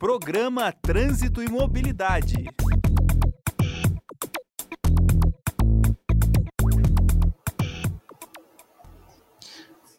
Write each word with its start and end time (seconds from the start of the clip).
Programa 0.00 0.72
Trânsito 0.72 1.42
e 1.42 1.48
Mobilidade. 1.50 2.46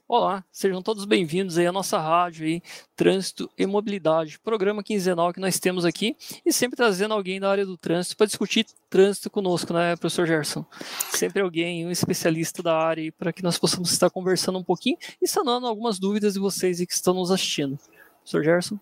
Olá, 0.08 0.44
sejam 0.52 0.82
todos 0.82 1.06
bem-vindos 1.06 1.56
aí 1.60 1.68
à 1.68 1.72
nossa 1.72 2.00
rádio 2.00 2.48
aí, 2.48 2.64
Trânsito 2.96 3.48
e 3.56 3.68
Mobilidade, 3.68 4.40
programa 4.40 4.82
quinzenal 4.82 5.32
que 5.32 5.40
nós 5.40 5.60
temos 5.60 5.86
aqui 5.86 6.18
e 6.44 6.52
sempre 6.52 6.76
trazendo 6.76 7.14
alguém 7.14 7.40
da 7.40 7.52
área 7.52 7.66
do 7.66 7.78
trânsito 7.78 8.18
para 8.18 8.26
discutir 8.26 8.66
trânsito 8.90 9.30
conosco, 9.30 9.72
né, 9.72 9.96
professor 9.98 10.26
Gerson? 10.26 10.66
Sempre 11.12 11.44
alguém, 11.44 11.86
um 11.86 11.92
especialista 11.92 12.64
da 12.64 12.76
área 12.76 13.12
para 13.12 13.32
que 13.32 13.44
nós 13.44 13.60
possamos 13.60 13.92
estar 13.92 14.10
conversando 14.10 14.58
um 14.58 14.64
pouquinho 14.64 14.98
e 15.22 15.28
sanando 15.28 15.68
algumas 15.68 16.00
dúvidas 16.00 16.34
de 16.34 16.40
vocês 16.40 16.84
que 16.84 16.92
estão 16.92 17.14
nos 17.14 17.30
assistindo. 17.30 17.78
Professor 18.22 18.44
Gerson? 18.44 18.80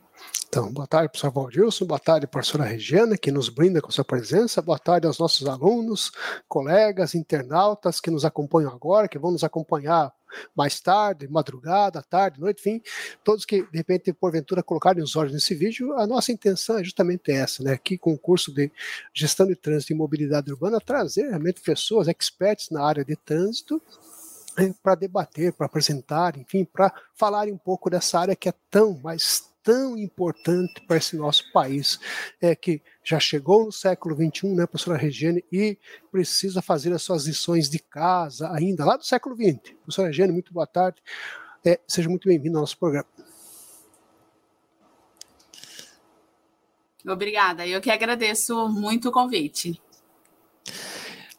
Então, 0.47 0.71
boa 0.73 0.87
tarde, 0.87 1.09
professor 1.09 1.31
Valdilson, 1.31 1.85
boa 1.85 1.99
tarde, 1.99 2.27
professora 2.27 2.65
Regiana, 2.65 3.17
que 3.17 3.31
nos 3.31 3.49
brinda 3.49 3.81
com 3.81 3.91
sua 3.91 4.03
presença, 4.03 4.61
boa 4.61 4.79
tarde 4.79 5.07
aos 5.07 5.17
nossos 5.17 5.47
alunos, 5.47 6.11
colegas, 6.47 7.15
internautas 7.15 8.01
que 8.01 8.11
nos 8.11 8.25
acompanham 8.25 8.71
agora, 8.71 9.07
que 9.07 9.19
vão 9.19 9.31
nos 9.31 9.43
acompanhar 9.43 10.11
mais 10.55 10.79
tarde, 10.79 11.27
madrugada, 11.27 12.01
tarde, 12.01 12.39
noite, 12.39 12.59
enfim, 12.59 12.81
todos 13.23 13.45
que 13.45 13.61
de 13.63 13.77
repente 13.77 14.11
porventura 14.11 14.61
colocarem 14.61 15.03
os 15.03 15.15
olhos 15.15 15.33
nesse 15.33 15.55
vídeo, 15.55 15.93
a 15.93 16.05
nossa 16.05 16.31
intenção 16.31 16.77
é 16.77 16.83
justamente 16.83 17.31
essa, 17.31 17.63
né? 17.63 17.73
Aqui 17.73 17.97
com 17.97 18.13
o 18.13 18.17
curso 18.17 18.53
de 18.53 18.71
gestão 19.13 19.47
de 19.47 19.55
trânsito 19.55 19.93
e 19.93 19.95
mobilidade 19.95 20.51
urbana, 20.51 20.81
trazer 20.81 21.29
realmente 21.29 21.61
pessoas 21.61 22.07
experts 22.07 22.69
na 22.69 22.83
área 22.83 23.05
de 23.05 23.15
trânsito 23.15 23.81
para 24.81 24.95
debater, 24.95 25.53
para 25.53 25.65
apresentar, 25.65 26.37
enfim, 26.37 26.65
para 26.65 26.93
falarem 27.15 27.53
um 27.53 27.57
pouco 27.57 27.89
dessa 27.89 28.19
área 28.19 28.35
que 28.35 28.49
é 28.49 28.53
tão, 28.69 28.99
mas 29.03 29.49
tão 29.63 29.97
importante 29.97 30.81
para 30.87 30.97
esse 30.97 31.15
nosso 31.15 31.51
país, 31.51 31.99
é 32.41 32.55
que 32.55 32.81
já 33.03 33.19
chegou 33.19 33.65
no 33.65 33.71
século 33.71 34.15
XXI, 34.15 34.47
né, 34.55 34.65
professora 34.65 34.97
Regiane, 34.97 35.43
e 35.51 35.77
precisa 36.11 36.61
fazer 36.61 36.93
as 36.93 37.01
suas 37.01 37.25
lições 37.25 37.69
de 37.69 37.79
casa 37.79 38.51
ainda, 38.53 38.85
lá 38.85 38.97
do 38.97 39.05
século 39.05 39.35
XX. 39.35 39.73
Professora 39.83 40.07
Regiane, 40.07 40.31
muito 40.31 40.53
boa 40.53 40.67
tarde. 40.67 41.01
É, 41.63 41.79
seja 41.87 42.09
muito 42.09 42.27
bem-vindo 42.27 42.57
ao 42.57 42.61
nosso 42.61 42.77
programa. 42.77 43.07
Obrigada, 47.07 47.65
eu 47.67 47.81
que 47.81 47.91
agradeço 47.91 48.67
muito 48.69 49.09
o 49.09 49.11
convite. 49.11 49.79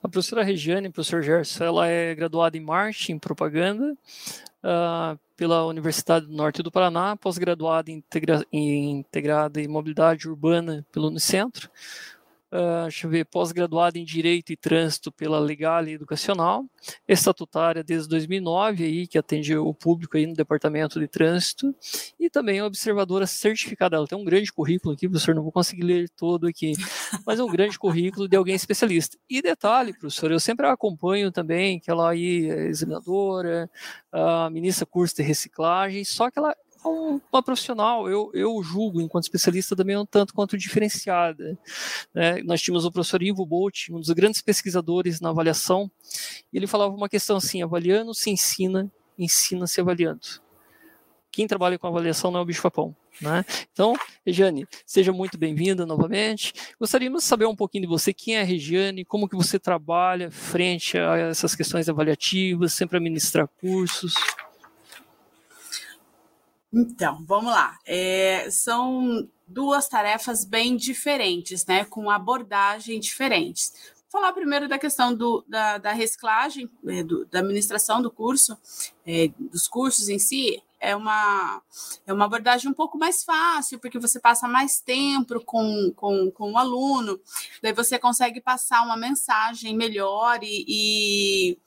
A 0.02 0.08
professora 0.08 0.42
Regiane, 0.42 0.88
professor 0.88 1.22
Gerson, 1.22 1.64
ela 1.64 1.86
é 1.86 2.14
graduada 2.14 2.56
em 2.56 2.60
marketing, 2.60 3.18
propaganda, 3.18 3.92
uh, 4.64 5.18
pela 5.36 5.66
Universidade 5.66 6.26
do 6.26 6.32
Norte 6.32 6.62
do 6.62 6.70
Paraná, 6.70 7.16
pós-graduada 7.16 7.90
em, 7.90 7.96
integra 7.96 8.44
em 8.50 8.98
integrada 8.98 9.60
em 9.60 9.68
mobilidade 9.68 10.26
urbana 10.26 10.86
pelo 10.90 11.08
Unicentro, 11.08 11.70
uh, 12.52 12.82
deixa 12.82 13.06
eu 13.06 13.10
ver, 13.10 13.24
pós-graduada 13.26 13.98
em 13.98 14.04
Direito 14.04 14.52
e 14.52 14.56
Trânsito 14.56 15.10
pela 15.12 15.38
Legal 15.38 15.86
e 15.86 15.92
Educacional, 15.92 16.64
estatutária 17.06 17.82
desde 17.82 18.08
2009, 18.08 18.84
aí, 18.84 19.06
que 19.06 19.18
atende 19.18 19.56
o 19.56 19.72
público 19.72 20.16
aí 20.16 20.26
no 20.26 20.34
Departamento 20.34 20.98
de 20.98 21.08
Trânsito, 21.08 21.74
e 22.18 22.28
também 22.28 22.62
observadora 22.62 23.26
certificada. 23.26 23.96
Ela 23.96 24.06
tem 24.06 24.18
um 24.18 24.24
grande 24.24 24.52
currículo 24.52 24.94
aqui, 24.94 25.08
professor, 25.08 25.34
não 25.34 25.42
vou 25.42 25.52
conseguir 25.52 25.82
ler 25.82 26.08
todo 26.10 26.46
aqui, 26.46 26.72
mas 27.26 27.38
é 27.38 27.44
um 27.44 27.50
grande 27.50 27.78
currículo 27.78 28.28
de 28.28 28.36
alguém 28.36 28.54
especialista. 28.54 29.16
E 29.28 29.40
detalhe, 29.40 29.92
professor, 29.92 30.30
eu 30.30 30.40
sempre 30.40 30.66
acompanho 30.66 31.30
também 31.30 31.78
que 31.78 31.90
ela 31.90 32.10
aí 32.10 32.50
é 32.50 32.66
examinadora, 32.66 33.70
uh, 34.12 34.50
ministra 34.50 34.86
curso 34.86 35.16
de 35.16 35.22
reciclagem, 35.22 36.04
só 36.04 36.30
que 36.30 36.38
ela 36.38 36.54
uma 36.84 37.42
profissional, 37.42 38.08
eu, 38.08 38.30
eu 38.32 38.62
julgo, 38.62 39.00
enquanto 39.00 39.24
especialista, 39.24 39.76
também 39.76 39.96
um 39.96 40.06
tanto 40.06 40.32
quanto 40.32 40.56
diferenciada. 40.56 41.58
Né? 42.14 42.42
Nós 42.42 42.60
tínhamos 42.60 42.84
o 42.84 42.92
professor 42.92 43.22
Ivo 43.22 43.44
Bolt, 43.44 43.88
um 43.90 44.00
dos 44.00 44.10
grandes 44.10 44.40
pesquisadores 44.40 45.20
na 45.20 45.30
avaliação, 45.30 45.90
e 46.52 46.56
ele 46.56 46.66
falava 46.66 46.94
uma 46.94 47.08
questão 47.08 47.36
assim: 47.36 47.62
avaliando 47.62 48.14
se 48.14 48.30
ensina, 48.30 48.90
ensina-se 49.18 49.80
avaliando. 49.80 50.20
Quem 51.30 51.46
trabalha 51.46 51.78
com 51.78 51.86
avaliação 51.86 52.30
não 52.30 52.40
é 52.40 52.42
o 52.42 52.46
bicho-papão. 52.46 52.94
Né? 53.20 53.44
Então, 53.72 53.94
Regiane, 54.24 54.66
seja 54.86 55.12
muito 55.12 55.38
bem-vinda 55.38 55.84
novamente. 55.84 56.52
Gostaríamos 56.78 57.22
de 57.22 57.28
saber 57.28 57.46
um 57.46 57.54
pouquinho 57.54 57.82
de 57.82 57.88
você, 57.88 58.12
quem 58.12 58.36
é 58.36 58.40
a 58.40 58.44
Regiane, 58.44 59.04
como 59.04 59.28
que 59.28 59.36
você 59.36 59.58
trabalha 59.58 60.30
frente 60.30 60.98
a 60.98 61.16
essas 61.16 61.54
questões 61.54 61.88
avaliativas, 61.88 62.72
sempre 62.72 62.96
a 62.96 63.00
ministrar 63.00 63.46
cursos. 63.60 64.14
Então, 66.72 67.24
vamos 67.26 67.50
lá. 67.50 67.78
É, 67.84 68.48
são 68.50 69.28
duas 69.46 69.88
tarefas 69.88 70.44
bem 70.44 70.76
diferentes, 70.76 71.66
né? 71.66 71.84
Com 71.84 72.08
abordagem 72.08 73.00
diferentes. 73.00 73.72
Vou 74.10 74.20
falar 74.20 74.32
primeiro 74.32 74.68
da 74.68 74.78
questão 74.78 75.14
do, 75.14 75.44
da, 75.48 75.78
da 75.78 75.92
reciclagem, 75.92 76.70
é, 76.86 77.02
do, 77.02 77.24
da 77.26 77.40
administração 77.40 78.00
do 78.00 78.10
curso, 78.10 78.56
é, 79.06 79.30
dos 79.38 79.66
cursos 79.66 80.08
em 80.08 80.18
si. 80.18 80.62
É 80.78 80.96
uma, 80.96 81.60
é 82.06 82.12
uma 82.12 82.24
abordagem 82.24 82.70
um 82.70 82.74
pouco 82.74 82.96
mais 82.96 83.22
fácil, 83.22 83.78
porque 83.78 83.98
você 83.98 84.18
passa 84.18 84.48
mais 84.48 84.80
tempo 84.80 85.38
com, 85.44 85.92
com, 85.94 86.30
com 86.30 86.52
o 86.52 86.56
aluno, 86.56 87.20
daí 87.62 87.72
você 87.72 87.98
consegue 87.98 88.40
passar 88.40 88.82
uma 88.82 88.96
mensagem 88.96 89.76
melhor 89.76 90.40
e, 90.42 90.64
e, 90.66 91.58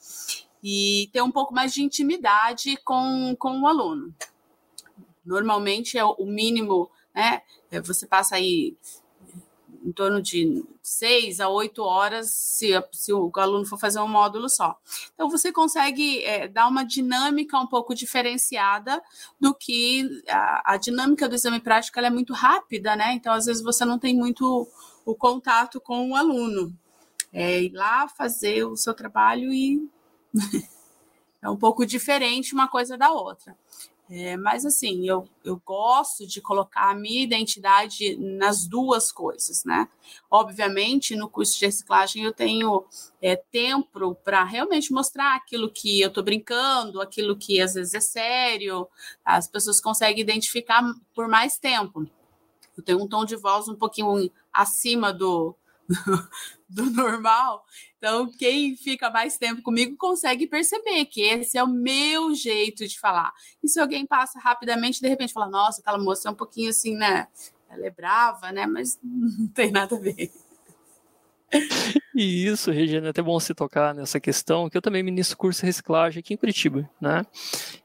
e 0.63 1.09
ter 1.13 1.22
um 1.22 1.30
pouco 1.30 1.53
mais 1.53 1.74
de 1.74 1.84
intimidade 1.84 2.75
com, 2.84 3.36
com 3.38 3.62
o 3.62 3.68
aluno. 3.68 4.13
Normalmente 5.26 5.98
é 5.98 6.04
o 6.04 6.26
mínimo, 6.26 6.90
né? 7.14 7.42
É, 7.72 7.80
você 7.82 8.06
passa 8.06 8.36
aí 8.36 8.76
em 9.84 9.92
torno 9.92 10.22
de 10.22 10.64
seis 10.82 11.40
a 11.40 11.50
oito 11.50 11.84
horas 11.84 12.30
se, 12.32 12.72
se, 12.92 13.12
o 13.12 13.30
aluno 13.36 13.66
for 13.66 13.78
fazer 13.78 14.00
um 14.00 14.08
módulo 14.08 14.50
só. 14.50 14.78
Então, 15.14 15.30
você 15.30 15.52
consegue 15.52 16.24
é, 16.24 16.48
dar 16.48 16.68
uma 16.68 16.86
dinâmica 16.86 17.60
um 17.60 17.68
pouco 17.68 17.94
diferenciada 17.94 19.02
do 19.40 19.54
que 19.54 20.24
a, 20.30 20.74
a 20.74 20.78
dinâmica 20.78 21.28
do 21.28 21.36
exame 21.36 21.60
prático 21.60 22.00
é 22.00 22.10
muito 22.10 22.34
rápida, 22.34 22.96
né? 22.96 23.14
Então, 23.14 23.34
às 23.34 23.46
vezes, 23.46 23.62
você 23.62 23.84
não 23.84 24.00
tem 24.00 24.16
muito 24.16 24.68
o 25.06 25.14
contato 25.14 25.82
com 25.82 26.12
o 26.12 26.16
aluno. 26.16 26.74
É 27.32 27.64
ir 27.64 27.74
lá 27.74 28.08
fazer 28.08 28.64
o 28.64 28.78
seu 28.78 28.94
trabalho 28.94 29.52
e 29.52 29.90
é 31.42 31.50
um 31.50 31.58
pouco 31.58 31.86
diferente 31.86 32.54
uma 32.54 32.70
coisa 32.70 32.98
da 32.98 33.12
outra. 33.12 33.58
É, 34.09 34.36
mas 34.36 34.66
assim, 34.66 35.08
eu, 35.08 35.28
eu 35.46 35.62
gosto 35.66 36.28
de 36.28 36.41
colocar 36.41 36.91
a 36.91 36.96
minha 36.96 37.24
identidade 37.24 38.18
nas 38.18 38.68
duas 38.68 39.12
coisas, 39.12 39.64
né? 39.64 39.88
Obviamente, 40.30 41.16
no 41.16 41.30
curso 41.30 41.58
de 41.58 41.66
reciclagem 41.66 42.24
eu 42.24 42.34
tenho 42.34 42.86
é, 43.22 43.38
tempo 43.38 44.13
para 44.16 44.44
realmente 44.44 44.92
mostrar 44.92 45.36
aquilo 45.36 45.72
que 45.72 46.02
eu 46.02 46.09
estou 46.09 46.22
brincando, 46.24 47.02
aquilo 47.02 47.38
que 47.38 47.62
às 47.62 47.75
vezes 47.75 47.94
é 47.94 48.02
sério, 48.02 48.88
as 49.24 49.47
pessoas 49.47 49.80
conseguem 49.80 50.22
identificar 50.22 50.84
por 51.16 51.30
mais 51.30 51.58
tempo. 51.58 52.06
Eu 52.75 52.84
tenho 52.84 53.02
um 53.02 53.08
tom 53.08 53.24
de 53.24 53.38
voz 53.38 53.69
um 53.69 53.75
pouquinho 53.75 54.30
acima 54.52 55.13
do, 55.13 55.56
do 56.70 56.90
normal. 56.90 57.64
Então, 57.98 58.30
quem 58.38 58.76
fica 58.76 59.10
mais 59.10 59.38
tempo 59.38 59.62
comigo 59.62 59.96
consegue 59.98 60.48
perceber 60.48 61.06
que 61.06 61.22
esse 61.22 61.58
é 61.58 61.64
o 61.64 61.68
meu 61.68 62.34
jeito 62.34 62.88
de 62.88 63.00
falar. 63.00 63.32
E 63.64 63.68
se 63.68 63.80
alguém 63.80 64.06
passa 64.06 64.40
rapidamente, 64.40 65.02
de 65.02 65.08
repente 65.08 65.34
fala: 65.34 65.50
Nossa, 65.50 65.82
aquela 65.82 65.98
moça 65.98 66.28
é 66.28 66.32
um 66.32 66.36
pouquinho 66.36 66.70
assim, 66.70 66.96
né? 66.96 67.28
Ela 67.70 67.88
é 67.88 67.92
brava, 67.92 68.52
né? 68.52 68.66
Mas 68.66 69.00
não 69.04 69.48
tem 69.48 69.72
nada 69.72 69.96
a 69.96 70.00
ver. 70.00 70.32
E 72.16 72.46
isso, 72.46 72.72
Regina, 72.72 73.08
é 73.08 73.10
até 73.12 73.22
bom 73.22 73.40
se 73.40 73.54
tocar 73.54 73.94
nessa 73.94 74.20
questão, 74.20 74.70
que 74.70 74.78
eu 74.78 74.82
também 74.82 75.04
ministro 75.04 75.38
curso 75.38 75.62
de 75.62 75.68
reciclagem 75.68 76.20
aqui 76.20 76.34
em 76.34 76.38
Curitiba, 76.38 76.90
né? 77.00 77.24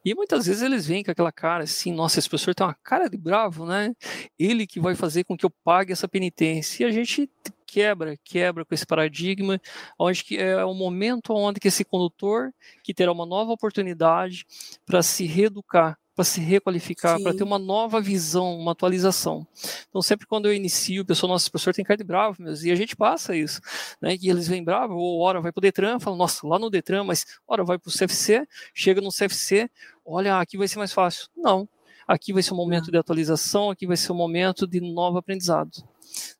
E 0.04 0.14
muitas 0.14 0.46
vezes 0.46 0.62
eles 0.62 0.86
vêm 0.86 1.04
com 1.04 1.10
aquela 1.10 1.32
cara 1.32 1.64
assim, 1.64 1.92
nossa, 1.92 2.18
esse 2.18 2.28
professor 2.28 2.54
tem 2.54 2.66
uma 2.66 2.76
cara 2.82 3.08
de 3.08 3.16
bravo, 3.16 3.66
né? 3.66 3.94
Ele 4.38 4.66
que 4.66 4.80
vai 4.80 4.94
fazer 4.94 5.24
com 5.24 5.36
que 5.36 5.44
eu 5.44 5.50
pague 5.64 5.92
essa 5.92 6.08
penitência. 6.08 6.84
E 6.84 6.86
a 6.86 6.90
gente 6.90 7.30
quebra, 7.68 8.16
quebra 8.24 8.64
com 8.64 8.74
esse 8.74 8.86
paradigma, 8.86 9.60
onde 9.98 10.24
que 10.24 10.38
é 10.38 10.64
o 10.64 10.72
momento 10.72 11.34
onde 11.34 11.60
que 11.60 11.68
esse 11.68 11.84
condutor 11.84 12.52
que 12.82 12.94
terá 12.94 13.12
uma 13.12 13.26
nova 13.26 13.52
oportunidade 13.52 14.46
para 14.86 15.02
se 15.02 15.26
reeducar, 15.26 15.98
para 16.16 16.24
se 16.24 16.40
requalificar, 16.40 17.22
para 17.22 17.36
ter 17.36 17.44
uma 17.44 17.60
nova 17.60 18.00
visão, 18.00 18.58
uma 18.58 18.72
atualização. 18.72 19.46
Então, 19.88 20.02
sempre 20.02 20.26
quando 20.26 20.46
eu 20.46 20.54
inicio, 20.54 21.02
o 21.02 21.06
pessoal, 21.06 21.30
nosso 21.30 21.48
professor 21.48 21.72
tem 21.72 21.84
cara 21.84 21.96
de 21.96 22.02
bravo 22.02 22.42
mesmo, 22.42 22.66
e 22.66 22.72
a 22.72 22.74
gente 22.74 22.96
passa 22.96 23.36
isso, 23.36 23.60
né? 24.00 24.16
E 24.20 24.28
eles 24.28 24.48
vêm 24.48 24.64
bravo, 24.64 24.94
ou 24.94 25.20
hora 25.20 25.40
vai 25.40 25.52
para 25.52 25.60
o 25.60 25.62
Detran, 25.62 26.00
falam, 26.00 26.18
nossa, 26.18 26.44
lá 26.44 26.58
no 26.58 26.70
Detran, 26.70 27.04
mas 27.04 27.24
hora 27.46 27.62
vai 27.62 27.78
para 27.78 27.88
o 27.88 27.92
CFC, 27.92 28.48
chega 28.74 29.00
no 29.00 29.10
CFC, 29.10 29.70
olha, 30.04 30.40
aqui 30.40 30.58
vai 30.58 30.66
ser 30.66 30.78
mais 30.78 30.92
fácil. 30.92 31.28
Não, 31.36 31.68
aqui 32.08 32.32
vai 32.32 32.42
ser 32.42 32.54
um 32.54 32.56
momento 32.56 32.90
de 32.90 32.96
atualização, 32.96 33.68
aqui 33.68 33.86
vai 33.86 33.96
ser 33.96 34.10
um 34.12 34.16
momento 34.16 34.66
de 34.66 34.80
novo 34.80 35.18
aprendizado. 35.18 35.70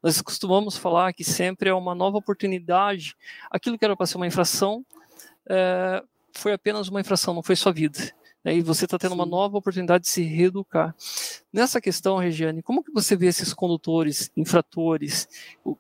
Nós 0.03 0.23
costumamos 0.23 0.79
falar 0.79 1.13
que 1.13 1.23
sempre 1.23 1.69
é 1.69 1.75
uma 1.75 1.95
nova 1.95 2.17
oportunidade. 2.17 3.15
Aquilo 3.51 3.79
que 3.79 3.85
era 3.85 3.95
para 3.95 4.07
ser 4.07 4.17
uma 4.17 4.27
infração 4.27 4.85
é, 5.49 6.03
foi 6.33 6.55
apenas 6.55 6.89
uma 6.89 7.01
infração, 7.01 7.35
não 7.35 7.43
foi 7.43 7.55
sua 7.55 7.73
vida. 7.73 7.99
Né, 8.43 8.57
e 8.57 8.63
você 8.63 8.87
está 8.87 8.97
tendo 8.97 9.15
uma 9.15 9.27
nova 9.27 9.59
oportunidade 9.59 10.05
de 10.05 10.11
se 10.11 10.23
reeducar. 10.23 10.95
Nessa 11.53 11.81
questão, 11.81 12.17
Regiane, 12.17 12.63
como 12.63 12.83
que 12.83 12.93
você 12.93 13.15
vê 13.15 13.27
esses 13.27 13.53
condutores, 13.53 14.31
infratores? 14.37 15.29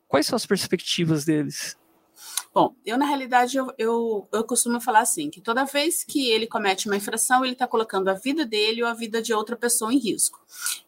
Quais 0.06 0.26
são 0.26 0.37
as 0.37 0.44
perspectivas 0.44 1.25
deles? 1.25 1.79
Bom, 2.53 2.75
eu 2.85 2.99
na 2.99 3.06
realidade 3.06 3.56
eu, 3.56 3.73
eu, 3.79 4.29
eu 4.32 4.44
costumo 4.44 4.81
falar 4.81 5.00
assim, 5.00 5.31
que 5.31 5.41
toda 5.41 5.65
vez 5.65 6.03
que 6.03 6.31
ele 6.31 6.47
comete 6.47 6.87
uma 6.87 6.97
infração, 6.97 7.44
ele 7.44 7.53
está 7.53 7.67
colocando 7.67 8.09
a 8.09 8.15
vida 8.15 8.44
dele 8.44 8.82
ou 8.82 8.88
a 8.88 8.94
vida 8.94 9.23
de 9.23 9.32
outra 9.32 9.56
pessoa 9.56 9.93
em 9.93 9.99
risco. 9.99 10.41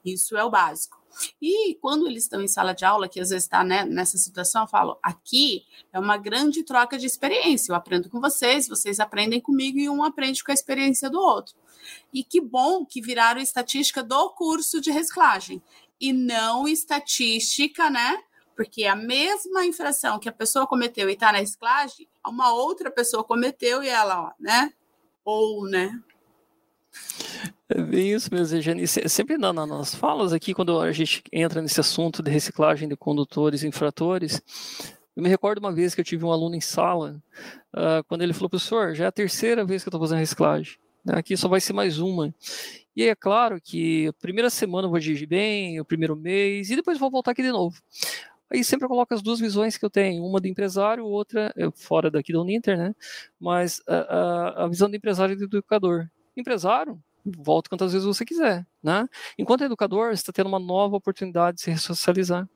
Isso 0.05 0.37
é 0.37 0.45
o 0.45 0.51
básico. 0.51 1.01
E 1.41 1.75
quando 1.81 2.07
eles 2.07 2.25
estão 2.25 2.41
em 2.41 2.49
sala 2.49 2.73
de 2.73 2.85
aula, 2.85 3.09
que 3.09 3.21
às 3.21 3.31
vezes 3.31 3.45
está 3.45 3.65
né, 3.65 3.85
nessa 3.85 4.17
situação, 4.17 4.63
eu 4.63 4.69
falo: 4.69 4.99
aqui 5.03 5.65
é 5.93 5.99
uma 5.99 6.17
grande 6.17 6.63
troca 6.63 6.99
de 6.99 7.07
experiência. 7.07 7.73
Eu 7.73 7.77
aprendo 7.77 8.09
com 8.09 8.21
vocês, 8.21 8.69
vocês 8.69 9.01
aprendem 9.01 9.41
comigo 9.41 9.79
e 9.79 9.89
um 9.89 10.03
aprende 10.03 10.43
com 10.43 10.51
a 10.51 10.55
experiência 10.55 11.11
do 11.11 11.21
outro. 11.21 11.55
E 12.13 12.23
que 12.23 12.41
bom 12.41 12.85
que 12.85 13.01
viraram 13.01 13.41
estatística 13.41 14.03
do 14.03 14.31
curso 14.31 14.81
de 14.81 14.91
reciclagem 14.91 15.63
e 16.01 16.13
não 16.13 16.67
estatística, 16.67 17.91
né? 17.91 18.23
Porque 18.61 18.85
a 18.85 18.95
mesma 18.95 19.65
infração 19.65 20.19
que 20.19 20.29
a 20.29 20.33
pessoa 20.33 20.67
cometeu 20.67 21.09
e 21.09 21.15
está 21.15 21.33
na 21.33 21.39
reciclagem, 21.39 22.07
uma 22.29 22.53
outra 22.53 22.91
pessoa 22.91 23.25
cometeu 23.25 23.83
e 23.83 23.89
ela, 23.89 24.25
ó, 24.25 24.33
né? 24.39 24.71
Ou, 25.25 25.65
né? 25.67 25.99
É 27.71 27.81
bem 27.81 28.13
isso 28.13 28.29
mesmo, 28.31 28.57
Regiane. 28.57 28.87
Sempre 28.87 29.39
na, 29.39 29.51
nas 29.51 29.95
falas 29.95 30.35
aqui, 30.35 30.53
quando 30.53 30.79
a 30.79 30.93
gente 30.93 31.23
entra 31.33 31.63
nesse 31.63 31.81
assunto 31.81 32.23
de 32.23 32.31
reciclagem 32.31 32.87
de 32.87 32.97
condutores 32.97 33.65
infratores, 33.65 34.43
eu 35.17 35.23
me 35.23 35.31
recordo 35.31 35.61
uma 35.61 35.73
vez 35.73 35.95
que 35.95 36.03
eu 36.03 36.05
tive 36.05 36.27
um 36.27 36.31
aluno 36.31 36.55
em 36.55 36.61
sala, 36.61 37.19
uh, 37.75 38.05
quando 38.09 38.21
ele 38.21 38.35
falou, 38.35 38.51
professor, 38.51 38.95
já 38.95 39.07
é 39.07 39.09
a 39.09 39.13
terceira 39.13 39.65
vez 39.65 39.83
que 39.83 39.89
eu 39.89 39.91
estou 39.91 40.01
fazendo 40.03 40.19
reciclagem. 40.19 40.77
Né? 41.03 41.15
Aqui 41.17 41.35
só 41.35 41.49
vai 41.49 41.63
ser 41.63 41.73
mais 41.73 41.99
uma. 41.99 42.35
E 42.95 43.05
é 43.05 43.15
claro 43.15 43.61
que 43.61 44.09
a 44.09 44.13
primeira 44.13 44.51
semana 44.51 44.87
eu 44.87 44.91
vou 44.91 44.99
dirigir 44.99 45.27
bem, 45.27 45.81
o 45.81 45.85
primeiro 45.85 46.17
mês, 46.17 46.71
e 46.71 46.77
depois 46.77 46.99
vou 46.99 47.11
voltar 47.11 47.31
aqui 47.31 47.43
de 47.43 47.51
novo. 47.51 47.81
Aí 48.51 48.65
sempre 48.65 48.85
eu 48.85 48.89
coloco 48.89 49.15
as 49.15 49.23
duas 49.23 49.39
visões 49.39 49.77
que 49.77 49.85
eu 49.85 49.91
tenho, 49.91 50.25
uma 50.25 50.41
do 50.41 50.49
empresário, 50.49 51.05
outra 51.05 51.55
fora 51.75 52.11
daqui 52.11 52.33
da 52.33 52.41
Uninter, 52.41 52.77
né? 52.77 52.95
Mas 53.39 53.81
a, 53.87 53.95
a, 53.95 54.65
a 54.65 54.69
visão 54.69 54.91
do 54.91 54.97
empresário 54.97 55.35
e 55.35 55.37
do 55.37 55.45
educador. 55.45 56.09
Empresário, 56.37 57.01
volta 57.25 57.69
quantas 57.69 57.93
vezes 57.93 58.07
você 58.07 58.25
quiser, 58.25 58.67
né? 58.83 59.09
Enquanto 59.39 59.63
educador, 59.63 60.09
você 60.09 60.15
está 60.15 60.33
tendo 60.33 60.49
uma 60.49 60.59
nova 60.59 60.97
oportunidade 60.97 61.57
de 61.57 61.63
se 61.63 61.71
ressocializar. 61.71 62.49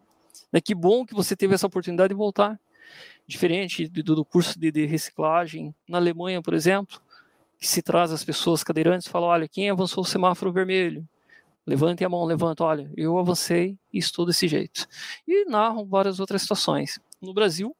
É 0.52 0.60
que 0.60 0.74
bom 0.74 1.04
que 1.04 1.14
você 1.14 1.36
teve 1.36 1.54
essa 1.54 1.66
oportunidade 1.66 2.08
de 2.08 2.14
voltar. 2.14 2.58
Diferente 3.26 3.88
do, 3.88 4.14
do 4.16 4.24
curso 4.24 4.58
de, 4.58 4.70
de, 4.70 4.84
reciclagem 4.86 5.74
na 5.88 5.98
Alemanha, 5.98 6.42
por 6.42 6.54
exemplo, 6.54 7.00
que 7.58 7.66
se 7.66 7.80
traz 7.82 8.12
as 8.12 8.22
pessoas 8.22 8.62
cadeirantes 8.62 9.06
e 9.06 9.10
fala, 9.10 9.26
olha, 9.26 9.48
quem 9.48 9.70
avançou 9.70 10.02
o 10.02 10.06
semáforo 10.06 10.52
vermelho? 10.52 11.06
Levante 11.66 12.04
a 12.04 12.08
mão, 12.08 12.24
levanta, 12.24 12.62
olha, 12.64 12.90
eu 12.96 13.18
avancei 13.18 13.78
e 13.92 13.98
estou 13.98 14.26
desse 14.26 14.46
jeito. 14.46 14.86
E 15.26 15.46
narram 15.46 15.86
várias 15.86 16.20
outras 16.20 16.42
situações. 16.42 17.00
No 17.22 17.32
Brasil, 17.32 17.74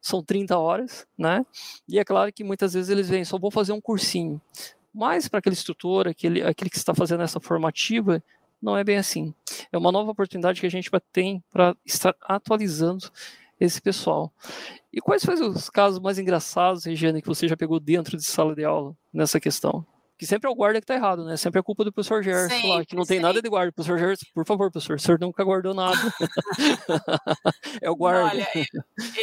são 0.00 0.22
30 0.22 0.58
horas, 0.58 1.06
né? 1.16 1.44
E 1.88 1.98
é 1.98 2.04
claro 2.04 2.32
que 2.32 2.42
muitas 2.42 2.74
vezes 2.74 2.90
eles 2.90 3.08
vêm, 3.08 3.24
só 3.24 3.38
vou 3.38 3.50
fazer 3.50 3.72
um 3.72 3.80
cursinho. 3.80 4.40
Mas 4.92 5.28
para 5.28 5.38
aquele 5.38 5.54
instrutor, 5.54 6.08
aquele, 6.08 6.42
aquele 6.42 6.70
que 6.70 6.76
está 6.76 6.94
fazendo 6.94 7.22
essa 7.22 7.38
formativa, 7.38 8.22
não 8.60 8.76
é 8.76 8.82
bem 8.82 8.96
assim. 8.96 9.32
É 9.70 9.78
uma 9.78 9.92
nova 9.92 10.10
oportunidade 10.10 10.60
que 10.60 10.66
a 10.66 10.70
gente 10.70 10.90
tem 11.12 11.42
para 11.52 11.76
estar 11.86 12.14
atualizando 12.22 13.10
esse 13.60 13.80
pessoal. 13.80 14.32
E 14.92 15.00
quais 15.00 15.24
foram 15.24 15.50
os 15.50 15.68
casos 15.68 16.00
mais 16.00 16.18
engraçados, 16.18 16.84
Regiane, 16.84 17.22
que 17.22 17.28
você 17.28 17.46
já 17.46 17.56
pegou 17.56 17.78
dentro 17.78 18.16
de 18.16 18.24
sala 18.24 18.54
de 18.54 18.64
aula 18.64 18.96
nessa 19.12 19.38
questão? 19.38 19.86
Que 20.18 20.26
sempre 20.26 20.48
é 20.48 20.52
o 20.52 20.54
guarda 20.54 20.80
que 20.80 20.86
tá 20.86 20.94
errado, 20.94 21.24
né? 21.24 21.36
Sempre 21.36 21.60
é 21.60 21.62
culpa 21.62 21.84
do 21.84 21.92
professor 21.92 22.22
Gerson 22.22 22.66
lá, 22.66 22.84
que 22.84 22.96
não 22.96 23.04
tem 23.04 23.20
nada 23.20 23.40
de 23.40 23.48
guarda. 23.48 23.70
Professor 23.70 23.98
Gerson, 23.98 24.26
por 24.34 24.44
favor, 24.44 24.70
professor, 24.70 24.96
o 24.96 25.00
senhor 25.00 25.20
nunca 25.20 25.44
guardou 25.44 25.72
nada. 25.72 25.96
é 27.80 27.88
o 27.88 27.94
guarda. 27.94 28.28
Olha, 28.28 28.48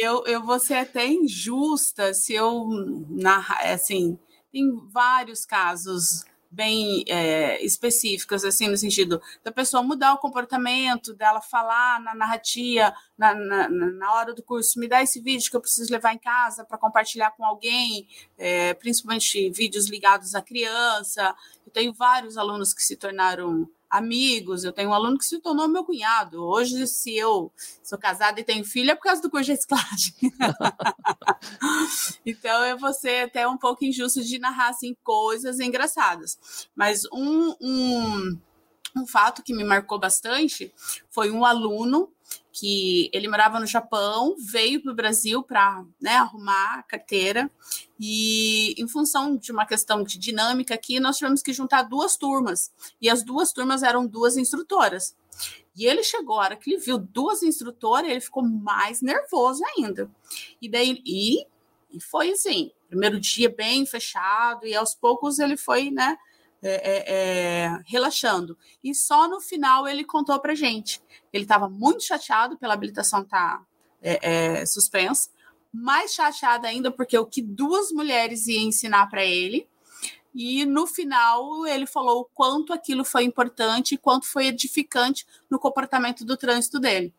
eu, 0.00 0.24
eu 0.26 0.42
vou 0.42 0.58
ser 0.58 0.74
até 0.74 1.06
injusta 1.06 2.14
se 2.14 2.32
eu 2.32 2.66
narrar, 3.10 3.72
assim, 3.72 4.18
tem 4.50 4.64
vários 4.90 5.44
casos 5.44 6.24
bem 6.56 7.04
é, 7.06 7.62
específicas, 7.62 8.42
assim, 8.42 8.66
no 8.66 8.78
sentido 8.78 9.20
da 9.44 9.52
pessoa 9.52 9.82
mudar 9.82 10.14
o 10.14 10.18
comportamento, 10.18 11.12
dela 11.12 11.42
falar 11.42 12.00
na 12.00 12.14
narrativa, 12.14 12.94
na, 13.16 13.34
na, 13.34 13.68
na, 13.68 14.14
hora 14.14 14.32
do 14.32 14.42
curso, 14.42 14.80
me 14.80 14.88
dá 14.88 15.02
esse 15.02 15.20
vídeo 15.20 15.50
que 15.50 15.56
eu 15.56 15.60
preciso 15.60 15.92
levar 15.92 16.14
em 16.14 16.18
casa 16.18 16.64
para 16.64 16.78
compartilhar 16.78 17.30
com 17.32 17.44
alguém, 17.44 18.08
é, 18.38 18.72
principalmente 18.72 19.50
vídeos 19.50 19.90
ligados 19.90 20.34
à 20.34 20.40
criança. 20.40 21.34
Eu 21.66 21.70
tenho 21.70 21.92
vários 21.92 22.38
alunos 22.38 22.72
que 22.72 22.82
se 22.82 22.96
tornaram 22.96 23.68
amigos. 23.90 24.64
Eu 24.64 24.72
tenho 24.72 24.90
um 24.90 24.94
aluno 24.94 25.18
que 25.18 25.24
se 25.24 25.40
tornou 25.40 25.68
meu 25.68 25.84
cunhado. 25.84 26.44
Hoje, 26.44 26.86
se 26.86 27.16
eu 27.16 27.52
sou 27.82 27.98
casada 27.98 28.40
e 28.40 28.44
tenho 28.44 28.64
filho, 28.64 28.90
é 28.90 28.94
por 28.94 29.02
causa 29.02 29.22
do 29.22 29.30
curso 29.30 29.46
de 29.46 29.52
reciclagem. 29.52 30.14
então, 32.24 32.64
eu 32.64 32.78
vou 32.78 32.92
ser 32.92 33.24
até 33.24 33.46
um 33.46 33.56
pouco 33.56 33.84
injusto 33.84 34.22
de 34.22 34.38
narrar 34.38 34.70
assim, 34.70 34.96
coisas 35.02 35.60
engraçadas. 35.60 36.68
Mas 36.74 37.04
um, 37.12 37.54
um, 37.60 38.38
um 38.96 39.06
fato 39.06 39.42
que 39.42 39.54
me 39.54 39.64
marcou 39.64 39.98
bastante 39.98 40.72
foi 41.10 41.30
um 41.30 41.44
aluno 41.44 42.12
que 42.52 43.10
ele 43.12 43.28
morava 43.28 43.60
no 43.60 43.66
Japão, 43.66 44.34
veio 44.38 44.82
para 44.82 44.92
o 44.92 44.94
Brasil 44.94 45.42
para 45.42 45.84
né, 46.00 46.16
arrumar 46.16 46.78
a 46.78 46.82
carteira, 46.82 47.50
e 48.00 48.74
em 48.78 48.88
função 48.88 49.36
de 49.36 49.52
uma 49.52 49.66
questão 49.66 50.02
de 50.02 50.18
dinâmica 50.18 50.74
aqui, 50.74 50.98
nós 50.98 51.18
tivemos 51.18 51.42
que 51.42 51.52
juntar 51.52 51.82
duas 51.82 52.16
turmas, 52.16 52.72
e 53.00 53.10
as 53.10 53.22
duas 53.22 53.52
turmas 53.52 53.82
eram 53.82 54.06
duas 54.06 54.36
instrutoras. 54.36 55.14
E 55.76 55.84
ele 55.84 56.02
chegou, 56.02 56.40
a 56.40 56.44
hora 56.44 56.56
que 56.56 56.72
ele 56.72 56.80
viu 56.80 56.96
duas 56.96 57.42
instrutoras, 57.42 58.10
ele 58.10 58.20
ficou 58.22 58.42
mais 58.42 59.02
nervoso 59.02 59.62
ainda. 59.76 60.10
E 60.60 60.68
daí, 60.68 61.02
e, 61.04 61.46
e 61.90 62.00
foi 62.00 62.30
assim, 62.30 62.70
primeiro 62.88 63.20
dia 63.20 63.50
bem 63.50 63.84
fechado, 63.84 64.66
e 64.66 64.74
aos 64.74 64.94
poucos 64.94 65.38
ele 65.38 65.58
foi, 65.58 65.90
né, 65.90 66.16
é, 66.68 66.80
é, 66.82 67.04
é, 67.06 67.80
relaxando. 67.86 68.58
E 68.82 68.94
só 68.94 69.28
no 69.28 69.40
final 69.40 69.86
ele 69.86 70.04
contou 70.04 70.38
para 70.40 70.54
gente. 70.54 71.00
Ele 71.32 71.44
estava 71.44 71.68
muito 71.68 72.02
chateado 72.02 72.56
pela 72.56 72.74
habilitação 72.74 73.22
estar 73.22 73.58
tá, 73.58 73.66
é, 74.02 74.60
é, 74.60 74.66
suspensa, 74.66 75.30
mais 75.72 76.14
chateado 76.14 76.66
ainda 76.66 76.90
porque 76.90 77.16
o 77.16 77.26
que 77.26 77.42
duas 77.42 77.92
mulheres 77.92 78.46
iam 78.46 78.64
ensinar 78.64 79.08
para 79.08 79.24
ele. 79.24 79.68
E 80.34 80.66
no 80.66 80.86
final 80.86 81.66
ele 81.66 81.86
falou 81.86 82.20
o 82.20 82.24
quanto 82.24 82.72
aquilo 82.72 83.04
foi 83.04 83.24
importante 83.24 83.94
e 83.94 83.98
quanto 83.98 84.26
foi 84.26 84.46
edificante 84.48 85.26
no 85.48 85.58
comportamento 85.58 86.24
do 86.24 86.36
trânsito 86.36 86.78
dele. 86.78 87.14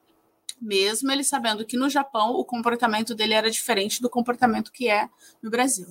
Mesmo 0.62 1.12
ele 1.12 1.24
sabendo 1.24 1.66
que 1.66 1.78
no 1.78 1.90
Japão 1.90 2.32
o 2.32 2.44
comportamento 2.44 3.16
dele 3.16 3.34
era 3.34 3.50
diferente 3.50 4.02
do 4.02 4.10
comportamento 4.10 4.72
que 4.72 4.90
é 4.90 5.10
no 5.42 5.50
Brasil. 5.50 5.88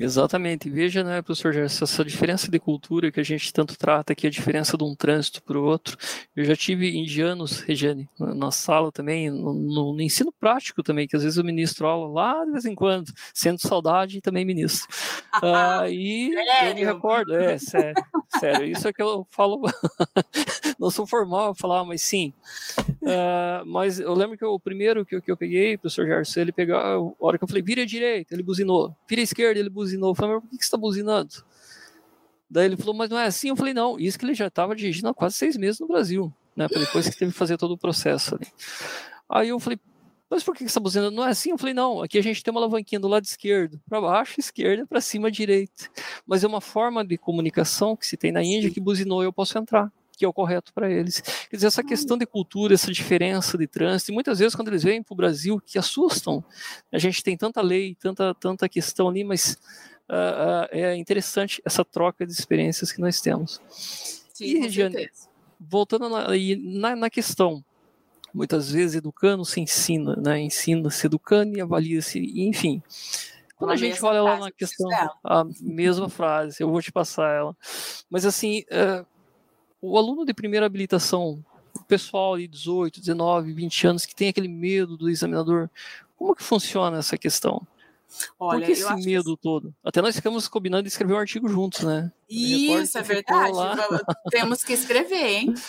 Exatamente. 0.00 0.70
Veja, 0.70 1.04
né, 1.04 1.20
professor 1.20 1.52
Gerson, 1.52 1.84
essa 1.84 2.04
diferença 2.04 2.50
de 2.50 2.58
cultura 2.58 3.12
que 3.12 3.20
a 3.20 3.22
gente 3.22 3.52
tanto 3.52 3.76
trata 3.76 4.14
aqui, 4.14 4.26
a 4.26 4.30
diferença 4.30 4.74
de 4.76 4.82
um 4.82 4.94
trânsito 4.94 5.42
para 5.42 5.58
o 5.58 5.62
outro. 5.62 5.98
Eu 6.34 6.42
já 6.42 6.56
tive 6.56 6.96
indianos, 6.96 7.60
Regiane, 7.60 8.08
na 8.18 8.50
sala 8.50 8.90
também, 8.90 9.30
no, 9.30 9.52
no, 9.52 10.00
ensino 10.00 10.32
prático 10.32 10.82
também, 10.82 11.06
que 11.06 11.14
às 11.14 11.22
vezes 11.22 11.36
eu 11.36 11.44
ministro 11.44 11.86
aula 11.86 12.10
lá 12.10 12.44
de 12.46 12.52
vez 12.52 12.64
em 12.64 12.74
quando, 12.74 13.12
sendo 13.34 13.60
saudade 13.60 14.18
e 14.18 14.20
também 14.22 14.44
ministro. 14.44 14.88
Ah, 15.32 15.88
e 15.88 16.34
eu 16.34 16.74
me 16.74 16.84
recordo, 16.84 17.32
é, 17.36 17.56
sério, 17.56 17.94
sério, 18.40 18.66
isso 18.66 18.88
é 18.88 18.92
que 18.92 19.00
eu 19.00 19.24
falo, 19.30 19.62
não 20.76 20.90
sou 20.90 21.06
formal 21.06 21.50
a 21.50 21.54
falar, 21.54 21.84
mas 21.84 22.02
sim. 22.02 22.32
Uh, 23.00 23.64
mas 23.64 24.00
eu 24.00 24.12
lembro 24.12 24.36
que 24.36 24.44
o 24.44 24.58
primeiro 24.58 25.06
que, 25.06 25.20
que 25.20 25.30
eu 25.30 25.36
peguei, 25.36 25.78
professor 25.78 26.04
Gerson, 26.04 26.40
ele 26.40 26.50
pegou, 26.50 26.76
a 26.76 26.98
hora 27.20 27.38
que 27.38 27.44
eu 27.44 27.48
falei, 27.48 27.62
vira 27.62 27.82
à 27.82 27.86
direita, 27.86 28.34
ele 28.34 28.42
buzinou, 28.42 28.92
vira 29.08 29.22
à 29.22 29.24
esquerda, 29.24 29.60
ele 29.60 29.70
buzinou 29.70 29.89
buzinou. 29.90 30.10
Eu 30.10 30.14
falei, 30.14 30.34
mas 30.34 30.42
por 30.42 30.50
que 30.50 30.56
você 30.56 30.62
está 30.62 30.76
buzinando? 30.76 31.44
Daí 32.48 32.66
ele 32.66 32.76
falou, 32.76 32.94
mas 32.94 33.10
não 33.10 33.18
é 33.18 33.26
assim? 33.26 33.48
Eu 33.48 33.56
falei, 33.56 33.72
não, 33.74 33.98
isso 33.98 34.18
que 34.18 34.24
ele 34.24 34.34
já 34.34 34.46
estava 34.46 34.74
dirigindo 34.74 35.08
há 35.08 35.14
quase 35.14 35.36
seis 35.36 35.56
meses 35.56 35.78
no 35.80 35.86
Brasil, 35.86 36.32
né? 36.56 36.66
Depois 36.68 37.08
que 37.08 37.16
teve 37.16 37.32
que 37.32 37.38
fazer 37.38 37.56
todo 37.56 37.72
o 37.72 37.78
processo 37.78 38.34
ali. 38.34 38.46
Aí 39.28 39.48
eu 39.48 39.60
falei, 39.60 39.78
mas 40.28 40.42
por 40.42 40.54
que 40.54 40.60
você 40.60 40.66
está 40.66 40.80
buzinando? 40.80 41.16
Não 41.16 41.24
é 41.24 41.30
assim? 41.30 41.50
Eu 41.50 41.58
falei, 41.58 41.74
não, 41.74 42.02
aqui 42.02 42.18
a 42.18 42.22
gente 42.22 42.42
tem 42.42 42.50
uma 42.50 42.60
alavanquinha 42.60 43.00
do 43.00 43.08
lado 43.08 43.24
esquerdo, 43.24 43.80
para 43.88 44.00
baixo, 44.00 44.38
esquerda, 44.38 44.86
para 44.86 45.00
cima, 45.00 45.30
direita. 45.30 45.88
Mas 46.26 46.42
é 46.44 46.46
uma 46.46 46.60
forma 46.60 47.04
de 47.04 47.16
comunicação 47.16 47.96
que 47.96 48.06
se 48.06 48.16
tem 48.16 48.32
na 48.32 48.42
Índia 48.42 48.70
que 48.70 48.80
buzinou 48.80 49.22
eu 49.22 49.32
posso 49.32 49.58
entrar 49.58 49.92
que 50.20 50.24
é 50.26 50.28
o 50.28 50.34
correto 50.34 50.70
para 50.74 50.90
eles. 50.90 51.22
Quer 51.48 51.56
dizer, 51.56 51.68
essa 51.68 51.82
questão 51.82 52.18
de 52.18 52.26
cultura, 52.26 52.74
essa 52.74 52.92
diferença 52.92 53.56
de 53.56 53.66
trânsito, 53.66 54.10
e 54.10 54.14
muitas 54.14 54.38
vezes 54.38 54.54
quando 54.54 54.68
eles 54.68 54.82
vêm 54.82 55.02
para 55.02 55.14
o 55.14 55.16
Brasil, 55.16 55.58
que 55.64 55.78
assustam. 55.78 56.44
A 56.92 56.98
gente 56.98 57.22
tem 57.22 57.38
tanta 57.38 57.62
lei, 57.62 57.96
tanta, 57.98 58.34
tanta 58.34 58.68
questão 58.68 59.08
ali, 59.08 59.24
mas 59.24 59.56
uh, 60.10 60.12
uh, 60.12 60.68
é 60.72 60.94
interessante 60.94 61.62
essa 61.64 61.82
troca 61.82 62.26
de 62.26 62.32
experiências 62.32 62.92
que 62.92 63.00
nós 63.00 63.18
temos. 63.22 63.62
Sim, 64.34 64.44
e, 64.44 64.58
Regiane, 64.58 65.08
voltando 65.58 66.10
na, 66.10 66.26
na, 66.58 66.96
na 66.96 67.08
questão, 67.08 67.64
muitas 68.34 68.70
vezes 68.70 68.96
educando 68.96 69.42
se 69.46 69.58
ensina, 69.58 70.16
né? 70.16 70.38
ensina-se 70.38 71.06
educando 71.06 71.56
e 71.56 71.62
avalia-se, 71.62 72.20
enfim. 72.46 72.82
Quando 73.56 73.70
a 73.70 73.76
gente 73.76 74.04
olha 74.04 74.22
lá 74.22 74.38
na 74.38 74.50
questão, 74.50 74.86
a 75.24 75.44
mesma 75.62 76.10
frase, 76.10 76.62
eu 76.62 76.70
vou 76.70 76.82
te 76.82 76.92
passar 76.92 77.34
ela. 77.34 77.56
Mas 78.10 78.26
assim, 78.26 78.64
é, 78.70 79.02
o 79.80 79.96
aluno 79.96 80.24
de 80.24 80.34
primeira 80.34 80.66
habilitação, 80.66 81.42
o 81.74 81.84
pessoal 81.84 82.36
de 82.36 82.46
18, 82.46 83.00
19, 83.00 83.52
20 83.52 83.86
anos 83.86 84.06
que 84.06 84.14
tem 84.14 84.28
aquele 84.28 84.48
medo 84.48 84.96
do 84.96 85.08
examinador, 85.08 85.68
como 86.16 86.34
que 86.34 86.42
funciona 86.42 86.98
essa 86.98 87.16
questão? 87.16 87.66
Olha, 88.38 88.58
Por 88.58 88.66
que 88.66 88.72
esse 88.72 88.94
medo 88.96 89.36
que... 89.36 89.42
todo? 89.42 89.74
Até 89.84 90.02
nós 90.02 90.16
ficamos 90.16 90.48
combinando 90.48 90.82
de 90.82 90.88
escrever 90.88 91.14
um 91.14 91.18
artigo 91.18 91.48
juntos, 91.48 91.84
né? 91.84 92.10
Isso, 92.28 92.98
é 92.98 93.02
verdade. 93.02 93.56
Temos 94.30 94.64
que 94.64 94.72
escrever, 94.72 95.26
hein? 95.26 95.54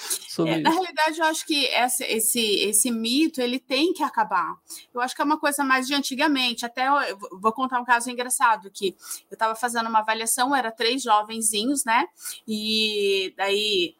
É, 0.47 0.59
na 0.59 0.69
realidade, 0.69 1.19
eu 1.19 1.25
acho 1.25 1.45
que 1.45 1.65
esse, 1.65 2.03
esse, 2.05 2.39
esse 2.39 2.89
mito 2.89 3.41
ele 3.41 3.59
tem 3.59 3.93
que 3.93 4.01
acabar. 4.01 4.55
Eu 4.93 5.01
acho 5.01 5.13
que 5.13 5.21
é 5.21 5.25
uma 5.25 5.37
coisa 5.37 5.61
mais 5.61 5.85
de 5.85 5.93
antigamente. 5.93 6.65
Até 6.65 6.87
eu 6.87 7.17
vou 7.39 7.51
contar 7.51 7.79
um 7.79 7.85
caso 7.85 8.09
engraçado 8.09 8.71
que 8.71 8.95
eu 9.29 9.35
estava 9.35 9.53
fazendo 9.55 9.89
uma 9.89 9.99
avaliação, 9.99 10.55
era 10.55 10.71
três 10.71 11.03
jovenzinhos, 11.03 11.83
né? 11.83 12.07
E 12.47 13.33
daí 13.35 13.93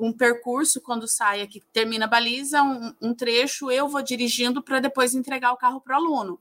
um 0.00 0.12
percurso 0.12 0.80
quando 0.80 1.06
sai 1.06 1.42
aqui, 1.42 1.62
termina 1.72 2.06
a 2.06 2.08
baliza, 2.08 2.62
um, 2.62 2.94
um 3.02 3.14
trecho, 3.14 3.70
eu 3.70 3.86
vou 3.86 4.02
dirigindo 4.02 4.62
para 4.62 4.80
depois 4.80 5.14
entregar 5.14 5.52
o 5.52 5.58
carro 5.58 5.80
para 5.80 5.94
o 5.94 6.00
aluno. 6.00 6.40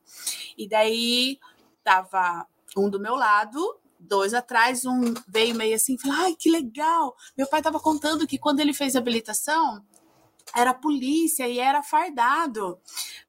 E 0.58 0.68
daí 0.68 1.38
tava 1.84 2.48
um 2.78 2.90
do 2.90 3.00
meu 3.00 3.16
lado, 3.16 3.78
dois 4.00 4.34
atrás, 4.34 4.86
um 4.86 5.14
veio 5.28 5.54
meio 5.56 5.76
assim, 5.76 5.98
falou: 5.98 6.18
ai, 6.18 6.36
que 6.36 6.50
legal! 6.50 7.16
Meu 7.38 7.48
pai 7.48 7.60
estava 7.60 7.80
contando 7.82 8.26
que 8.26 8.40
quando 8.40 8.62
ele 8.62 8.74
fez 8.74 8.96
a 8.96 9.00
habilitação, 9.00 9.84
era 10.56 10.74
polícia 10.74 11.46
e 11.48 11.60
era 11.60 11.84
fardado. 11.84 12.80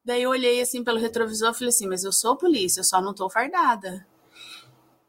Daí 0.03 0.23
eu 0.23 0.29
olhei 0.29 0.61
assim 0.61 0.81
pelo 0.81 0.97
retrovisor 0.97 1.51
e 1.51 1.53
falei 1.53 1.69
assim: 1.69 1.87
mas 1.87 2.05
eu 2.05 2.13
sou 2.13 2.37
polícia, 2.37 2.79
eu 2.79 2.85
só 2.85 3.01
não 3.01 3.13
tô 3.13 3.29
fardada 3.29 4.07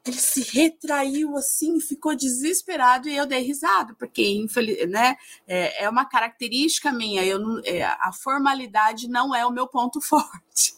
ele 0.05 0.19
se 0.19 0.43
retraiu 0.43 1.37
assim, 1.37 1.81
ficou 1.81 2.15
desesperado 2.15 3.09
e 3.09 3.17
eu 3.17 3.27
dei 3.27 3.41
risada, 3.41 3.95
porque 3.95 4.27
infeliz, 4.33 4.89
né, 4.91 5.17
é, 5.47 5.85
é 5.85 5.89
uma 5.89 6.05
característica 6.05 6.91
minha, 6.91 7.25
eu 7.25 7.39
não, 7.39 7.61
é, 7.65 7.85
a 7.85 8.13
formalidade 8.13 9.09
não 9.09 9.35
é 9.35 9.47
o 9.47 9.53
meu 9.53 9.67
ponto 9.69 10.01
forte. 10.03 10.75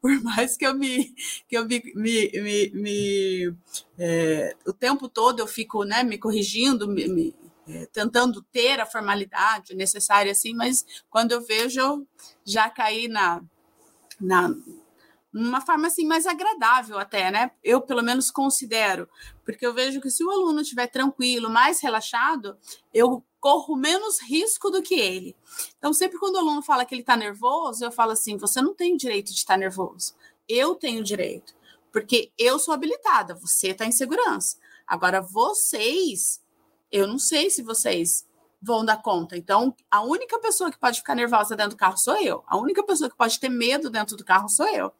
Por 0.00 0.22
mais 0.22 0.56
que 0.56 0.64
eu 0.64 0.74
me, 0.74 1.12
que 1.48 1.56
eu 1.56 1.66
me, 1.66 1.82
me, 1.94 2.30
me, 2.30 2.70
me 2.70 3.56
é, 3.98 4.54
o 4.64 4.72
tempo 4.72 5.08
todo 5.08 5.40
eu 5.40 5.46
fico 5.46 5.82
né, 5.82 6.04
me 6.04 6.18
corrigindo, 6.18 6.86
me, 6.86 7.08
me 7.08 7.34
é, 7.66 7.86
tentando 7.86 8.42
ter 8.42 8.80
a 8.80 8.86
formalidade 8.86 9.74
necessária, 9.74 10.30
assim, 10.30 10.54
mas 10.54 10.84
quando 11.10 11.32
eu 11.32 11.40
vejo, 11.40 11.80
eu 11.80 12.06
já 12.44 12.70
caí 12.70 13.08
na, 13.08 13.42
na 14.20 14.54
uma 15.36 15.60
forma 15.60 15.86
assim 15.86 16.06
mais 16.06 16.26
agradável 16.26 16.98
até, 16.98 17.30
né? 17.30 17.50
Eu 17.62 17.80
pelo 17.80 18.02
menos 18.02 18.30
considero, 18.30 19.08
porque 19.44 19.66
eu 19.66 19.74
vejo 19.74 20.00
que 20.00 20.10
se 20.10 20.24
o 20.24 20.30
aluno 20.30 20.62
estiver 20.62 20.86
tranquilo, 20.86 21.50
mais 21.50 21.80
relaxado, 21.80 22.56
eu 22.92 23.22
corro 23.38 23.76
menos 23.76 24.20
risco 24.22 24.70
do 24.70 24.82
que 24.82 24.94
ele. 24.94 25.36
Então, 25.78 25.92
sempre 25.92 26.18
quando 26.18 26.36
o 26.36 26.38
aluno 26.38 26.62
fala 26.62 26.84
que 26.84 26.94
ele 26.94 27.02
está 27.02 27.16
nervoso, 27.16 27.84
eu 27.84 27.92
falo 27.92 28.12
assim: 28.12 28.36
você 28.36 28.62
não 28.62 28.74
tem 28.74 28.94
o 28.94 28.98
direito 28.98 29.26
de 29.26 29.38
estar 29.38 29.58
nervoso. 29.58 30.14
Eu 30.48 30.74
tenho 30.74 31.04
direito, 31.04 31.54
porque 31.92 32.32
eu 32.38 32.58
sou 32.58 32.72
habilitada, 32.72 33.34
você 33.34 33.68
está 33.68 33.84
em 33.84 33.92
segurança. 33.92 34.56
Agora, 34.86 35.20
vocês, 35.20 36.42
eu 36.90 37.06
não 37.06 37.18
sei 37.18 37.50
se 37.50 37.62
vocês 37.62 38.25
vão 38.66 38.84
dar 38.84 39.00
conta. 39.00 39.36
Então, 39.36 39.74
a 39.88 40.02
única 40.02 40.38
pessoa 40.40 40.70
que 40.70 40.78
pode 40.78 40.98
ficar 40.98 41.14
nervosa 41.14 41.54
dentro 41.54 41.70
do 41.70 41.76
carro 41.76 41.96
sou 41.96 42.20
eu. 42.20 42.42
A 42.48 42.58
única 42.58 42.82
pessoa 42.82 43.08
que 43.08 43.16
pode 43.16 43.38
ter 43.38 43.48
medo 43.48 43.88
dentro 43.88 44.16
do 44.16 44.24
carro 44.24 44.48
sou 44.48 44.66
eu. 44.68 44.92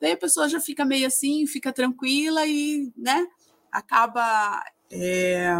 Daí 0.00 0.12
a 0.12 0.16
pessoa 0.16 0.48
já 0.48 0.58
fica 0.58 0.84
meio 0.84 1.06
assim, 1.06 1.46
fica 1.46 1.70
tranquila 1.72 2.46
e, 2.46 2.90
né, 2.96 3.26
acaba. 3.70 4.64
É 4.90 5.54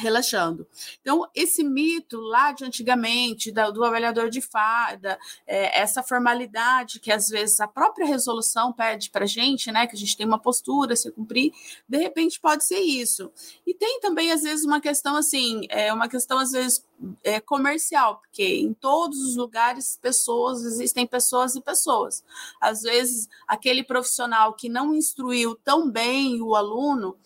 relaxando. 0.00 0.66
Então, 1.00 1.28
esse 1.34 1.62
mito 1.62 2.18
lá 2.18 2.52
de 2.52 2.64
antigamente, 2.64 3.52
da, 3.52 3.70
do 3.70 3.84
avaliador 3.84 4.28
de 4.28 4.40
fada, 4.40 5.18
é, 5.46 5.80
essa 5.80 6.02
formalidade 6.02 6.98
que 6.98 7.12
às 7.12 7.28
vezes 7.28 7.60
a 7.60 7.68
própria 7.68 8.06
resolução 8.06 8.72
pede 8.72 9.10
para 9.10 9.26
gente, 9.26 9.70
né, 9.70 9.86
que 9.86 9.94
a 9.94 9.98
gente 9.98 10.16
tem 10.16 10.26
uma 10.26 10.38
postura 10.38 10.96
se 10.96 11.10
cumprir, 11.12 11.52
de 11.88 11.98
repente 11.98 12.40
pode 12.40 12.64
ser 12.64 12.80
isso. 12.80 13.30
E 13.66 13.74
tem 13.74 14.00
também, 14.00 14.32
às 14.32 14.42
vezes, 14.42 14.64
uma 14.64 14.80
questão 14.80 15.16
assim, 15.16 15.62
é 15.68 15.92
uma 15.92 16.08
questão, 16.08 16.38
às 16.38 16.52
vezes, 16.52 16.84
é, 17.22 17.40
comercial, 17.40 18.18
porque 18.18 18.42
em 18.42 18.74
todos 18.74 19.18
os 19.20 19.36
lugares, 19.36 19.98
pessoas, 20.00 20.62
existem 20.64 21.06
pessoas 21.06 21.54
e 21.54 21.60
pessoas. 21.60 22.24
Às 22.60 22.82
vezes, 22.82 23.28
aquele 23.46 23.82
profissional 23.82 24.54
que 24.54 24.68
não 24.68 24.94
instruiu 24.94 25.54
tão 25.54 25.90
bem 25.90 26.40
o 26.42 26.54
aluno, 26.54 27.16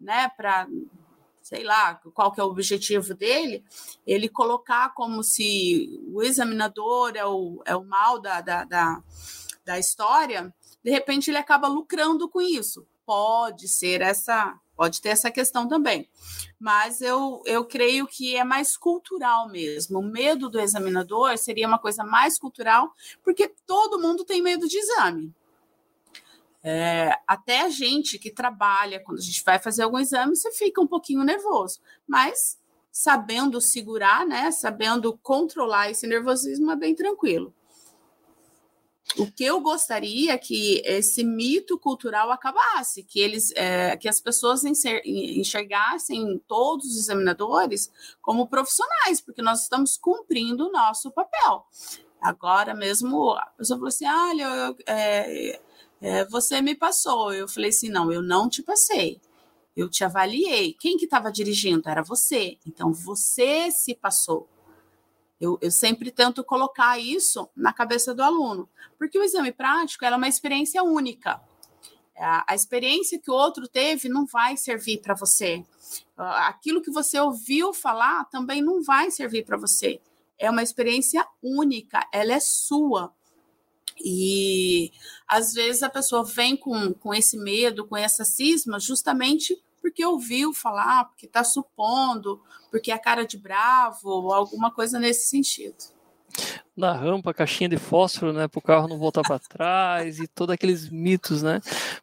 né, 0.00 0.28
para 0.36 0.68
sei 1.54 1.62
lá 1.62 1.94
qual 2.12 2.32
que 2.32 2.40
é 2.40 2.44
o 2.44 2.48
objetivo 2.48 3.14
dele, 3.14 3.64
ele 4.04 4.28
colocar 4.28 4.92
como 4.92 5.22
se 5.22 6.00
o 6.12 6.20
examinador 6.20 7.12
é 7.14 7.24
o, 7.24 7.62
é 7.64 7.76
o 7.76 7.84
mal 7.84 8.18
da, 8.20 8.40
da, 8.40 8.64
da, 8.64 9.00
da 9.64 9.78
história, 9.78 10.52
de 10.82 10.90
repente 10.90 11.30
ele 11.30 11.38
acaba 11.38 11.68
lucrando 11.68 12.28
com 12.28 12.40
isso. 12.40 12.84
Pode 13.06 13.68
ser 13.68 14.00
essa, 14.00 14.58
pode 14.74 15.00
ter 15.00 15.10
essa 15.10 15.30
questão 15.30 15.68
também. 15.68 16.08
Mas 16.58 17.00
eu, 17.00 17.40
eu 17.46 17.64
creio 17.64 18.04
que 18.08 18.34
é 18.34 18.42
mais 18.42 18.76
cultural 18.76 19.48
mesmo. 19.48 20.00
O 20.00 20.02
medo 20.02 20.48
do 20.48 20.58
examinador 20.58 21.38
seria 21.38 21.68
uma 21.68 21.78
coisa 21.78 22.02
mais 22.02 22.36
cultural, 22.36 22.92
porque 23.22 23.54
todo 23.64 24.00
mundo 24.00 24.24
tem 24.24 24.42
medo 24.42 24.66
de 24.66 24.76
exame. 24.76 25.32
É, 26.66 27.10
até 27.28 27.60
a 27.60 27.68
gente 27.68 28.18
que 28.18 28.30
trabalha, 28.30 28.98
quando 28.98 29.18
a 29.18 29.22
gente 29.22 29.44
vai 29.44 29.58
fazer 29.58 29.82
algum 29.82 29.98
exame, 29.98 30.34
você 30.34 30.50
fica 30.50 30.80
um 30.80 30.86
pouquinho 30.86 31.22
nervoso, 31.22 31.78
mas 32.08 32.58
sabendo 32.90 33.60
segurar, 33.60 34.26
né, 34.26 34.50
sabendo 34.50 35.18
controlar 35.18 35.90
esse 35.90 36.06
nervosismo 36.06 36.70
é 36.70 36.76
bem 36.76 36.94
tranquilo. 36.94 37.52
O 39.18 39.30
que 39.30 39.44
eu 39.44 39.60
gostaria 39.60 40.32
é 40.32 40.38
que 40.38 40.80
esse 40.86 41.22
mito 41.22 41.78
cultural 41.78 42.30
acabasse, 42.32 43.02
que 43.02 43.20
eles, 43.20 43.52
é, 43.54 43.94
que 43.98 44.08
as 44.08 44.18
pessoas 44.18 44.62
enxergassem 44.64 46.42
todos 46.48 46.86
os 46.86 46.96
examinadores 46.96 47.92
como 48.22 48.48
profissionais, 48.48 49.20
porque 49.20 49.42
nós 49.42 49.64
estamos 49.64 49.98
cumprindo 49.98 50.66
o 50.66 50.72
nosso 50.72 51.10
papel. 51.10 51.66
Agora 52.22 52.74
mesmo 52.74 53.32
a 53.32 53.46
pessoa 53.58 53.78
falou 53.78 53.88
assim: 53.88 54.06
olha, 54.06 54.44
eu, 54.44 54.76
é, 54.86 55.60
é, 56.00 56.24
você 56.26 56.60
me 56.60 56.74
passou. 56.74 57.32
Eu 57.32 57.48
falei 57.48 57.70
assim, 57.70 57.88
não, 57.88 58.12
eu 58.12 58.22
não 58.22 58.48
te 58.48 58.62
passei. 58.62 59.20
Eu 59.76 59.88
te 59.88 60.04
avaliei. 60.04 60.74
Quem 60.74 60.96
que 60.96 61.04
estava 61.04 61.32
dirigindo? 61.32 61.88
Era 61.88 62.02
você. 62.02 62.58
Então, 62.66 62.92
você 62.92 63.70
se 63.70 63.94
passou. 63.94 64.48
Eu, 65.40 65.58
eu, 65.60 65.70
sempre 65.70 66.10
tento 66.10 66.44
colocar 66.44 66.98
isso 66.98 67.48
na 67.56 67.72
cabeça 67.72 68.14
do 68.14 68.22
aluno, 68.22 68.68
porque 68.96 69.18
o 69.18 69.22
exame 69.22 69.52
prático 69.52 70.04
é 70.04 70.16
uma 70.16 70.28
experiência 70.28 70.82
única. 70.82 71.42
A, 72.16 72.52
a 72.52 72.54
experiência 72.54 73.18
que 73.18 73.30
o 73.30 73.34
outro 73.34 73.66
teve 73.66 74.08
não 74.08 74.24
vai 74.24 74.56
servir 74.56 75.02
para 75.02 75.14
você. 75.14 75.64
Aquilo 76.16 76.80
que 76.80 76.90
você 76.90 77.18
ouviu 77.18 77.74
falar 77.74 78.24
também 78.26 78.62
não 78.62 78.82
vai 78.82 79.10
servir 79.10 79.44
para 79.44 79.56
você. 79.56 80.00
É 80.38 80.50
uma 80.50 80.62
experiência 80.62 81.26
única, 81.42 82.06
ela 82.12 82.32
é 82.32 82.40
sua. 82.40 83.12
E 84.02 84.92
às 85.26 85.52
vezes 85.52 85.82
a 85.82 85.90
pessoa 85.90 86.24
vem 86.24 86.56
com, 86.56 86.92
com 86.94 87.14
esse 87.14 87.36
medo, 87.36 87.86
com 87.86 87.96
essa 87.96 88.24
cisma, 88.24 88.78
justamente 88.80 89.60
porque 89.80 90.04
ouviu 90.04 90.54
falar, 90.54 91.04
porque 91.04 91.26
está 91.26 91.44
supondo, 91.44 92.40
porque 92.70 92.90
é 92.90 92.98
cara 92.98 93.26
de 93.26 93.36
bravo, 93.36 94.32
alguma 94.32 94.70
coisa 94.72 94.98
nesse 94.98 95.28
sentido 95.28 95.94
na 96.76 96.92
rampa, 96.92 97.32
caixinha 97.32 97.68
de 97.68 97.76
fósforo, 97.76 98.32
né, 98.32 98.48
para 98.48 98.58
o 98.58 98.62
carro 98.62 98.88
não 98.88 98.98
voltar 98.98 99.22
para 99.22 99.38
trás 99.38 100.18
e 100.18 100.26
todos 100.26 100.52
aqueles 100.52 100.90
mitos, 100.90 101.40
né? 101.40 101.60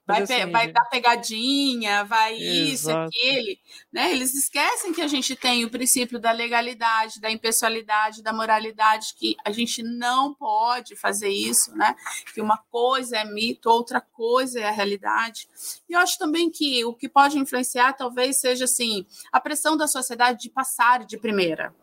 Mas, 0.08 0.30
vai, 0.30 0.42
assim, 0.42 0.52
vai 0.52 0.72
dar 0.72 0.86
pegadinha, 0.86 2.06
vai 2.06 2.36
isso, 2.36 2.90
aquele, 2.90 3.60
né? 3.92 4.12
Eles 4.12 4.34
esquecem 4.34 4.94
que 4.94 5.02
a 5.02 5.08
gente 5.08 5.36
tem 5.36 5.66
o 5.66 5.70
princípio 5.70 6.20
da 6.20 6.32
legalidade, 6.32 7.20
da 7.20 7.30
impessoalidade, 7.30 8.24
da 8.24 8.32
moralidade, 8.32 9.14
que 9.18 9.36
a 9.44 9.52
gente 9.52 9.84
não 9.84 10.34
pode 10.34 10.96
fazer 10.96 11.30
isso, 11.30 11.76
né? 11.76 11.94
Que 12.34 12.40
uma 12.40 12.58
coisa 12.70 13.18
é 13.18 13.26
mito, 13.26 13.70
outra 13.70 14.00
coisa 14.00 14.60
é 14.60 14.70
a 14.70 14.72
realidade. 14.72 15.50
E 15.90 15.94
eu 15.94 16.00
acho 16.00 16.18
também 16.18 16.50
que 16.50 16.86
o 16.86 16.94
que 16.94 17.10
pode 17.10 17.38
influenciar 17.38 17.94
talvez 17.94 18.40
seja 18.40 18.64
assim, 18.64 19.06
a 19.34 19.40
pressão 19.40 19.76
da 19.76 19.88
sociedade 19.88 20.40
de 20.40 20.50
passar 20.50 21.04
de 21.04 21.18
primeira. 21.18 21.76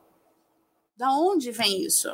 Da 0.96 1.12
onde 1.12 1.52
vem 1.52 1.82
isso? 1.82 2.08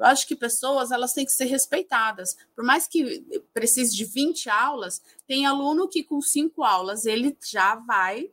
Eu 0.00 0.06
acho 0.06 0.26
que 0.26 0.34
pessoas 0.34 0.90
elas 0.90 1.12
têm 1.12 1.26
que 1.26 1.32
ser 1.32 1.44
respeitadas. 1.44 2.34
Por 2.56 2.64
mais 2.64 2.88
que 2.88 3.22
precise 3.52 3.94
de 3.94 4.06
20 4.06 4.48
aulas, 4.48 5.02
tem 5.26 5.44
aluno 5.44 5.86
que 5.86 6.02
com 6.02 6.22
cinco 6.22 6.64
aulas 6.64 7.04
ele 7.04 7.36
já 7.46 7.74
vai 7.74 8.30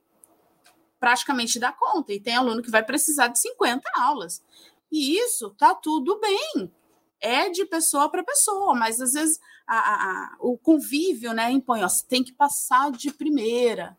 praticamente 0.98 1.58
dar 1.58 1.76
conta, 1.76 2.12
e 2.12 2.18
tem 2.18 2.34
aluno 2.34 2.62
que 2.62 2.70
vai 2.70 2.82
precisar 2.82 3.28
de 3.28 3.38
50 3.38 3.88
aulas. 3.96 4.42
E 4.90 5.16
isso 5.16 5.50
tá 5.50 5.74
tudo 5.74 6.18
bem. 6.18 6.72
é 7.20 7.50
de 7.50 7.64
pessoa 7.66 8.08
para 8.08 8.24
pessoa, 8.24 8.74
mas 8.74 9.00
às 9.00 9.12
vezes 9.12 9.40
a, 9.66 9.76
a, 9.76 10.36
o 10.38 10.56
convívio 10.56 11.32
né, 11.32 11.50
impõe, 11.50 11.82
ó, 11.82 11.88
você 11.88 12.04
tem 12.06 12.24
que 12.24 12.32
passar 12.32 12.90
de 12.92 13.12
primeira. 13.12 13.98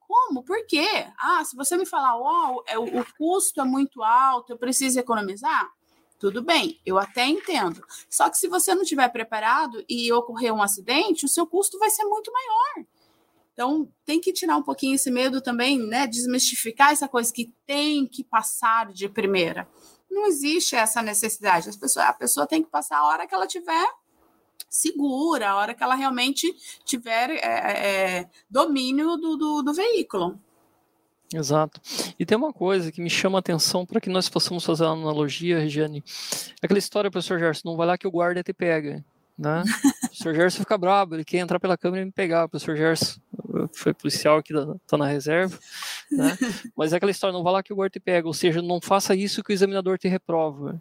Como? 0.00 0.42
Por 0.42 0.66
quê? 0.66 1.06
Ah, 1.18 1.44
se 1.44 1.54
você 1.54 1.76
me 1.76 1.86
falar, 1.86 2.16
oh, 2.16 2.64
o, 2.78 3.00
o 3.00 3.06
custo 3.16 3.60
é 3.60 3.64
muito 3.64 4.02
alto, 4.02 4.52
eu 4.52 4.58
preciso 4.58 4.98
economizar, 4.98 5.70
tudo 6.20 6.42
bem, 6.42 6.78
eu 6.84 6.98
até 6.98 7.26
entendo. 7.26 7.82
Só 8.10 8.28
que 8.28 8.36
se 8.36 8.46
você 8.46 8.74
não 8.74 8.82
estiver 8.82 9.08
preparado 9.08 9.82
e 9.88 10.12
ocorrer 10.12 10.52
um 10.52 10.62
acidente, 10.62 11.24
o 11.24 11.28
seu 11.28 11.46
custo 11.46 11.78
vai 11.78 11.88
ser 11.88 12.04
muito 12.04 12.30
maior. 12.30 12.86
Então, 13.54 13.90
tem 14.04 14.20
que 14.20 14.30
tirar 14.30 14.58
um 14.58 14.62
pouquinho 14.62 14.96
esse 14.96 15.10
medo 15.10 15.40
também, 15.40 15.78
né? 15.78 16.06
Desmistificar 16.06 16.92
essa 16.92 17.08
coisa 17.08 17.32
que 17.32 17.50
tem 17.66 18.06
que 18.06 18.22
passar 18.22 18.92
de 18.92 19.08
primeira. 19.08 19.66
Não 20.10 20.26
existe 20.26 20.76
essa 20.76 21.00
necessidade. 21.00 21.70
As 21.70 21.76
pessoas, 21.76 22.04
a 22.04 22.12
pessoa 22.12 22.46
tem 22.46 22.62
que 22.62 22.68
passar 22.68 22.98
a 22.98 23.06
hora 23.06 23.26
que 23.26 23.34
ela 23.34 23.46
tiver 23.46 23.88
segura, 24.68 25.50
a 25.50 25.56
hora 25.56 25.72
que 25.72 25.82
ela 25.82 25.94
realmente 25.94 26.54
tiver 26.84 27.30
é, 27.30 28.18
é, 28.18 28.30
domínio 28.48 29.16
do, 29.16 29.36
do, 29.38 29.62
do 29.62 29.72
veículo. 29.72 30.38
Exato. 31.32 31.80
E 32.18 32.26
tem 32.26 32.36
uma 32.36 32.52
coisa 32.52 32.90
que 32.90 33.00
me 33.00 33.08
chama 33.08 33.38
a 33.38 33.40
atenção 33.40 33.86
para 33.86 34.00
que 34.00 34.10
nós 34.10 34.28
possamos 34.28 34.64
fazer 34.64 34.84
uma 34.84 34.94
analogia, 34.94 35.60
Regiane. 35.60 36.02
Aquela 36.60 36.78
história, 36.78 37.10
professor 37.10 37.38
Gerson, 37.38 37.68
não 37.68 37.76
vai 37.76 37.86
lá 37.86 37.96
que 37.96 38.06
o 38.06 38.10
guarda 38.10 38.42
te 38.42 38.52
pega. 38.52 39.04
Né? 39.38 39.62
o 40.04 40.08
professor 40.08 40.34
Gerson 40.34 40.58
fica 40.58 40.76
bravo, 40.76 41.14
ele 41.14 41.24
quer 41.24 41.38
entrar 41.38 41.60
pela 41.60 41.78
câmera 41.78 42.02
e 42.02 42.06
me 42.06 42.12
pegar. 42.12 42.44
O 42.44 42.48
professor 42.48 42.76
Gerson 42.76 43.20
foi 43.72 43.94
policial 43.94 44.38
aqui, 44.38 44.52
tá 44.86 44.98
na 44.98 45.06
reserva. 45.06 45.56
Né? 46.10 46.36
Mas 46.76 46.92
é 46.92 46.96
aquela 46.96 47.12
história, 47.12 47.32
não 47.32 47.44
vai 47.44 47.52
lá 47.52 47.62
que 47.62 47.72
o 47.72 47.76
guarda 47.76 47.92
te 47.92 48.00
pega. 48.00 48.26
Ou 48.26 48.34
seja, 48.34 48.60
não 48.60 48.80
faça 48.80 49.14
isso 49.14 49.42
que 49.42 49.52
o 49.52 49.54
examinador 49.54 49.98
te 49.98 50.08
reprova. 50.08 50.80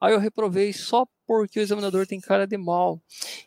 Aí 0.00 0.12
eu 0.12 0.18
reprovei 0.18 0.72
só 0.72 1.06
porque 1.26 1.58
o 1.58 1.62
examinador 1.62 2.06
tem 2.06 2.20
cara 2.20 2.46
de 2.46 2.56
mal. 2.56 3.00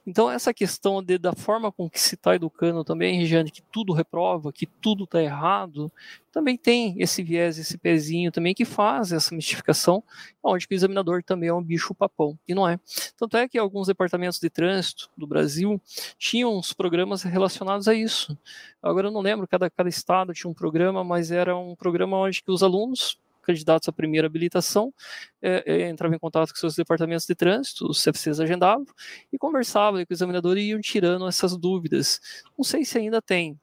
Então, 0.05 0.29
essa 0.29 0.53
questão 0.53 1.01
de, 1.03 1.17
da 1.17 1.33
forma 1.33 1.71
com 1.71 1.89
que 1.89 1.99
se 1.99 2.15
está 2.15 2.35
educando 2.35 2.83
também, 2.83 3.19
Regiane, 3.19 3.51
que 3.51 3.61
tudo 3.61 3.93
reprova, 3.93 4.51
que 4.51 4.65
tudo 4.65 5.03
está 5.03 5.21
errado, 5.21 5.91
também 6.31 6.57
tem 6.57 6.95
esse 6.99 7.23
viés, 7.23 7.57
esse 7.57 7.77
pezinho 7.77 8.31
também 8.31 8.53
que 8.53 8.65
faz 8.65 9.11
essa 9.11 9.33
mistificação, 9.33 10.03
onde 10.43 10.67
o 10.69 10.73
examinador 10.73 11.23
também 11.23 11.49
é 11.49 11.53
um 11.53 11.63
bicho 11.63 11.93
papão, 11.93 12.37
e 12.47 12.53
não 12.53 12.67
é. 12.67 12.79
Tanto 13.17 13.37
é 13.37 13.47
que 13.47 13.57
alguns 13.57 13.87
departamentos 13.87 14.39
de 14.39 14.49
trânsito 14.49 15.09
do 15.17 15.27
Brasil 15.27 15.81
tinham 16.17 16.55
uns 16.57 16.73
programas 16.73 17.23
relacionados 17.23 17.87
a 17.87 17.93
isso. 17.93 18.37
Agora 18.81 19.07
eu 19.07 19.11
não 19.11 19.21
lembro, 19.21 19.47
cada, 19.47 19.69
cada 19.69 19.89
estado 19.89 20.33
tinha 20.33 20.49
um 20.49 20.53
programa, 20.53 21.03
mas 21.03 21.31
era 21.31 21.55
um 21.55 21.75
programa 21.75 22.17
onde 22.17 22.43
os 22.47 22.63
alunos 22.63 23.19
candidatos 23.47 23.87
à 23.87 23.91
primeira 23.91 24.27
habilitação 24.27 24.93
é, 25.41 25.63
é, 25.65 25.89
entravam 25.89 26.15
em 26.15 26.19
contato 26.19 26.49
com 26.49 26.55
seus 26.55 26.75
departamentos 26.75 27.25
de 27.25 27.33
trânsito, 27.33 27.89
os 27.89 28.03
CFCs 28.03 28.39
agendavam 28.39 28.85
e 29.31 29.37
conversavam 29.37 30.05
com 30.05 30.13
o 30.13 30.13
examinador 30.13 30.57
e 30.57 30.69
iam 30.69 30.81
tirando 30.81 31.27
essas 31.27 31.57
dúvidas. 31.57 32.19
Não 32.57 32.63
sei 32.63 32.83
se 32.83 32.97
ainda 32.97 33.21
tem, 33.21 33.57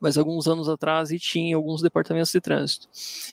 mas 0.00 0.16
alguns 0.16 0.48
anos 0.48 0.68
atrás 0.68 1.10
e 1.10 1.18
tinha 1.18 1.56
alguns 1.56 1.82
departamentos 1.82 2.32
de 2.32 2.40
trânsito. 2.40 2.88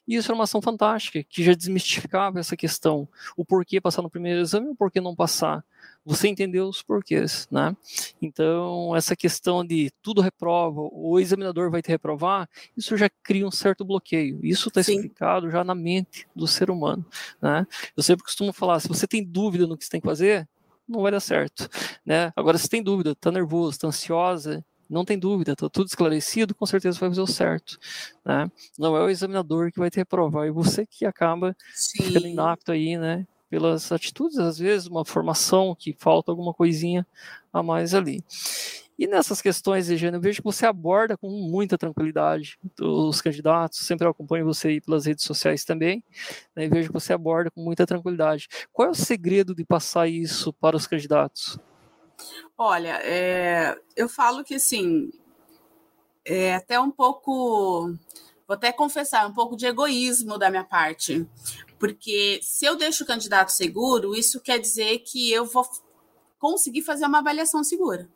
E 0.08 0.16
isso 0.16 0.30
era 0.30 0.36
uma 0.36 0.44
ação 0.44 0.62
fantástica, 0.62 1.24
que 1.24 1.44
já 1.44 1.54
desmistificava 1.54 2.40
essa 2.40 2.58
questão, 2.58 3.08
o 3.36 3.46
porquê 3.46 3.80
passar 3.80 4.02
no 4.02 4.10
primeiro 4.10 4.42
exame 4.42 4.68
e 4.68 4.72
o 4.72 4.76
porquê 4.76 5.00
não 5.00 5.16
passar 5.16 5.64
você 6.08 6.30
entendeu 6.30 6.70
os 6.70 6.82
porquês, 6.82 7.50
né? 7.52 7.76
Então, 8.22 8.96
essa 8.96 9.14
questão 9.14 9.66
de 9.66 9.92
tudo 10.02 10.22
reprova, 10.22 10.88
o 10.94 11.20
examinador 11.20 11.70
vai 11.70 11.82
te 11.82 11.90
reprovar, 11.90 12.50
isso 12.78 12.96
já 12.96 13.10
cria 13.22 13.46
um 13.46 13.52
certo 13.52 13.84
bloqueio. 13.84 14.40
Isso 14.42 14.70
está 14.70 14.80
explicado 14.80 15.52
já 15.52 15.66
na 15.66 15.76
mente 15.76 16.26
do 16.34 16.48
ser 16.48 16.72
humano, 16.72 17.06
né? 17.42 17.68
Eu 17.96 18.02
sempre 18.02 18.24
costumo 18.24 18.54
falar, 18.54 18.80
se 18.80 18.88
você 18.88 19.06
tem 19.06 19.22
dúvida 19.22 19.68
no 19.68 19.78
que 19.78 19.84
você 19.84 19.92
tem 19.92 20.00
que 20.00 20.08
fazer, 20.08 20.48
não 20.88 21.02
vai 21.02 21.12
dar 21.12 21.20
certo, 21.20 21.70
né? 22.06 22.32
Agora, 22.38 22.58
se 22.58 22.70
tem 22.70 22.82
dúvida, 22.82 23.12
está 23.12 23.30
nervoso, 23.30 23.72
está 23.72 23.88
ansiosa, 23.88 24.64
não 24.90 25.06
tem 25.06 25.18
dúvida, 25.18 25.54
está 25.54 25.70
tudo 25.70 25.88
esclarecido, 25.88 26.56
com 26.56 26.66
certeza 26.66 27.00
vai 27.00 27.10
fazer 27.10 27.22
o 27.22 27.28
certo. 27.28 27.78
Né? 28.26 28.50
Não 28.78 28.96
é 28.96 29.04
o 29.04 29.10
examinador 29.10 29.72
que 29.72 29.80
vai 29.80 29.90
te 29.90 29.98
reprovar, 29.98 30.48
é 30.48 30.52
você 30.52 30.86
que 30.86 31.06
acaba 31.06 31.56
Sim. 31.74 32.04
ficando 32.04 32.28
inapto 32.28 32.72
aí, 32.72 32.98
né? 32.98 33.26
pelas 33.50 33.92
atitudes, 33.92 34.38
às 34.38 34.58
vezes, 34.58 34.88
uma 34.88 35.06
formação 35.06 35.76
que 35.76 35.96
falta 35.98 36.32
alguma 36.32 36.54
coisinha 36.54 37.06
a 37.52 37.64
mais 37.64 37.94
ali. 37.94 38.24
E 39.00 39.06
nessas 39.06 39.42
questões, 39.42 39.92
Eugênio, 39.92 40.18
eu 40.18 40.22
vejo 40.22 40.42
que 40.42 40.46
você 40.46 40.66
aborda 40.66 41.16
com 41.16 41.30
muita 41.30 41.78
tranquilidade 41.78 42.58
os 42.82 43.22
candidatos, 43.22 43.80
sempre 43.80 44.08
acompanho 44.08 44.44
você 44.44 44.70
aí 44.70 44.82
pelas 44.82 45.06
redes 45.06 45.24
sociais 45.24 45.64
também, 45.64 46.04
né, 46.56 46.66
e 46.66 46.70
vejo 46.70 46.88
que 46.88 46.94
você 46.94 47.14
aborda 47.14 47.52
com 47.52 47.62
muita 47.62 47.86
tranquilidade. 47.86 48.48
Qual 48.74 48.88
é 48.88 48.92
o 48.92 48.96
segredo 48.96 49.54
de 49.54 49.64
passar 49.64 50.08
isso 50.08 50.52
para 50.52 50.76
os 50.76 50.88
candidatos? 50.88 51.60
Olha, 52.58 53.00
é, 53.04 53.80
eu 53.96 54.10
falo 54.10 54.44
que, 54.44 54.56
assim, 54.56 55.12
é 56.26 56.56
até 56.56 56.80
um 56.80 56.90
pouco, 56.90 57.94
vou 58.48 58.56
até 58.56 58.72
confessar, 58.72 59.28
um 59.28 59.34
pouco 59.34 59.56
de 59.56 59.68
egoísmo 59.68 60.40
da 60.40 60.50
minha 60.50 60.64
parte, 60.64 61.24
porque 61.78 62.40
se 62.42 62.66
eu 62.66 62.76
deixo 62.76 63.04
o 63.04 63.08
candidato 63.08 63.52
seguro, 63.52 64.16
isso 64.16 64.42
quer 64.42 64.58
dizer 64.58 65.00
que 65.00 65.32
eu 65.32 65.46
vou 65.46 65.70
conseguir 66.40 66.82
fazer 66.82 67.06
uma 67.06 67.20
avaliação 67.20 67.64
segura. 67.64 68.10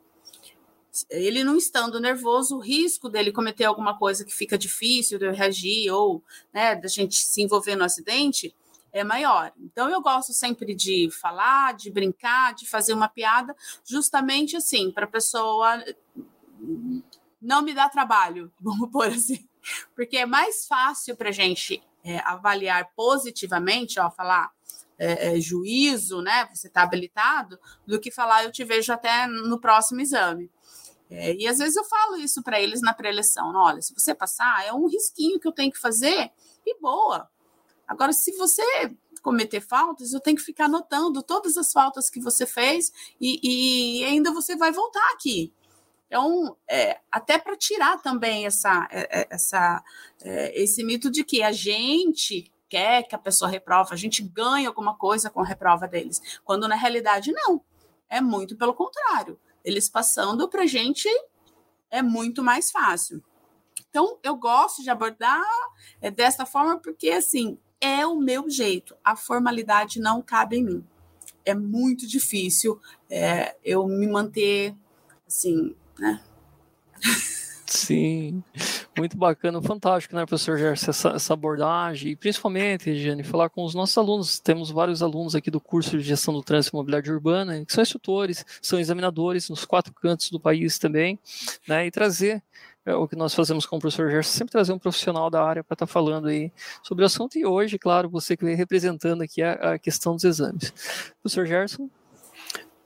Ele 1.08 1.44
não 1.44 1.56
estando 1.56 2.00
nervoso, 2.00 2.56
o 2.56 2.60
risco 2.60 3.08
dele 3.08 3.30
cometer 3.30 3.64
alguma 3.64 3.96
coisa 3.96 4.24
que 4.24 4.34
fica 4.34 4.58
difícil 4.58 5.20
de 5.20 5.24
eu 5.24 5.32
reagir 5.32 5.88
ou 5.92 6.20
né, 6.52 6.74
da 6.74 6.88
gente 6.88 7.14
se 7.16 7.40
envolver 7.40 7.76
no 7.76 7.84
acidente 7.84 8.52
é 8.92 9.02
maior. 9.02 9.52
Então 9.58 9.88
eu 9.88 10.00
gosto 10.00 10.32
sempre 10.32 10.74
de 10.74 11.08
falar, 11.10 11.74
de 11.74 11.90
brincar, 11.90 12.54
de 12.54 12.68
fazer 12.68 12.92
uma 12.92 13.08
piada, 13.08 13.56
justamente 13.84 14.56
assim, 14.56 14.90
para 14.90 15.04
a 15.04 15.10
pessoa 15.10 15.82
não 17.40 17.62
me 17.62 17.74
dar 17.74 17.88
trabalho, 17.88 18.52
vamos 18.60 18.90
pôr 18.90 19.08
assim. 19.08 19.48
Porque 19.94 20.18
é 20.18 20.26
mais 20.26 20.66
fácil 20.66 21.16
para 21.16 21.30
a 21.30 21.32
gente 21.32 21.82
é, 22.04 22.18
avaliar 22.20 22.90
positivamente, 22.94 23.98
ó, 23.98 24.10
falar 24.10 24.50
é, 24.98 25.36
é, 25.36 25.40
juízo, 25.40 26.20
né? 26.20 26.48
Você 26.52 26.66
está 26.66 26.82
habilitado, 26.82 27.58
do 27.86 27.98
que 27.98 28.10
falar 28.10 28.44
eu 28.44 28.52
te 28.52 28.64
vejo 28.64 28.92
até 28.92 29.26
no 29.26 29.60
próximo 29.60 30.00
exame. 30.00 30.50
É, 31.10 31.34
e 31.34 31.46
às 31.46 31.58
vezes 31.58 31.76
eu 31.76 31.84
falo 31.84 32.16
isso 32.16 32.42
para 32.42 32.60
eles 32.60 32.80
na 32.80 32.94
preleção: 32.94 33.52
olha, 33.54 33.82
se 33.82 33.94
você 33.94 34.14
passar, 34.14 34.64
é 34.64 34.72
um 34.72 34.86
risquinho 34.86 35.38
que 35.38 35.46
eu 35.46 35.52
tenho 35.52 35.72
que 35.72 35.78
fazer 35.78 36.30
e 36.66 36.80
boa. 36.80 37.28
Agora, 37.86 38.12
se 38.12 38.32
você 38.32 38.62
cometer 39.22 39.60
faltas, 39.60 40.12
eu 40.12 40.20
tenho 40.20 40.36
que 40.36 40.42
ficar 40.42 40.64
anotando 40.64 41.22
todas 41.22 41.56
as 41.56 41.72
faltas 41.72 42.10
que 42.10 42.20
você 42.20 42.44
fez 42.44 42.92
e, 43.20 44.00
e 44.00 44.04
ainda 44.04 44.32
você 44.32 44.56
vai 44.56 44.72
voltar 44.72 45.12
aqui. 45.12 45.52
Então, 46.06 46.56
é, 46.68 47.00
até 47.10 47.38
para 47.38 47.56
tirar 47.56 48.02
também 48.02 48.44
essa, 48.44 48.86
é, 48.90 49.20
é, 49.20 49.28
essa, 49.30 49.82
é, 50.20 50.62
esse 50.62 50.84
mito 50.84 51.10
de 51.10 51.24
que 51.24 51.42
a 51.42 51.52
gente 51.52 52.52
quer 52.68 53.04
que 53.04 53.14
a 53.14 53.18
pessoa 53.18 53.50
reprova, 53.50 53.94
a 53.94 53.96
gente 53.96 54.22
ganha 54.22 54.68
alguma 54.68 54.96
coisa 54.96 55.30
com 55.30 55.40
a 55.40 55.44
reprova 55.44 55.88
deles, 55.88 56.40
quando 56.44 56.68
na 56.68 56.74
realidade 56.74 57.32
não. 57.32 57.62
É 58.10 58.20
muito 58.20 58.56
pelo 58.56 58.74
contrário. 58.74 59.40
Eles 59.64 59.88
passando 59.88 60.48
para 60.48 60.64
a 60.64 60.66
gente 60.66 61.08
é 61.90 62.02
muito 62.02 62.42
mais 62.42 62.70
fácil. 62.70 63.22
Então, 63.88 64.18
eu 64.22 64.36
gosto 64.36 64.82
de 64.82 64.90
abordar 64.90 65.42
é, 66.00 66.10
dessa 66.10 66.44
forma 66.44 66.78
porque, 66.78 67.10
assim, 67.10 67.58
é 67.82 68.06
o 68.06 68.16
meu 68.16 68.48
jeito. 68.48 68.96
A 69.04 69.16
formalidade 69.16 70.00
não 70.00 70.22
cabe 70.22 70.56
em 70.56 70.64
mim. 70.64 70.84
É 71.44 71.54
muito 71.54 72.06
difícil 72.06 72.80
é, 73.10 73.56
eu 73.64 73.86
me 73.88 74.06
manter, 74.06 74.74
assim, 75.26 75.74
né? 75.98 76.22
Sim, 77.66 78.44
muito 78.96 79.16
bacana, 79.16 79.60
fantástico, 79.62 80.14
né, 80.14 80.26
professor 80.26 80.58
Gerson, 80.58 80.90
essa, 80.90 81.08
essa, 81.10 81.32
abordagem, 81.32 82.12
e 82.12 82.16
principalmente, 82.16 82.84
Regiane, 82.84 83.24
falar 83.24 83.48
com 83.48 83.64
os 83.64 83.74
nossos 83.74 83.96
alunos. 83.96 84.38
Temos 84.38 84.70
vários 84.70 85.02
alunos 85.02 85.34
aqui 85.34 85.50
do 85.50 85.58
curso 85.58 85.96
de 85.96 86.04
gestão 86.04 86.34
do 86.34 86.42
trânsito 86.42 86.76
e 86.76 86.78
mobilidade 86.78 87.10
urbana, 87.10 87.64
que 87.64 87.72
são 87.72 87.82
instrutores, 87.82 88.44
são 88.60 88.78
examinadores 88.78 89.48
nos 89.48 89.64
quatro 89.64 89.92
cantos 89.94 90.30
do 90.30 90.38
país 90.38 90.78
também, 90.78 91.18
né, 91.66 91.86
e 91.86 91.90
trazer 91.90 92.42
é, 92.84 92.94
o 92.94 93.06
que 93.06 93.16
nós 93.16 93.34
fazemos 93.34 93.64
com 93.64 93.76
o 93.76 93.80
professor 93.80 94.10
Gerson, 94.10 94.32
sempre 94.32 94.52
trazer 94.52 94.72
um 94.72 94.78
profissional 94.78 95.30
da 95.30 95.44
área 95.44 95.62
para 95.62 95.74
estar 95.74 95.86
tá 95.86 95.92
falando 95.92 96.28
aí 96.28 96.52
sobre 96.82 97.04
o 97.04 97.06
assunto, 97.06 97.38
e 97.38 97.46
hoje, 97.46 97.78
claro, 97.78 98.08
você 98.08 98.36
que 98.36 98.44
vem 98.44 98.56
representando 98.56 99.22
aqui 99.22 99.42
a, 99.42 99.74
a 99.74 99.78
questão 99.78 100.14
dos 100.14 100.24
exames. 100.24 100.72
Professor 101.22 101.46
Gerson? 101.46 101.88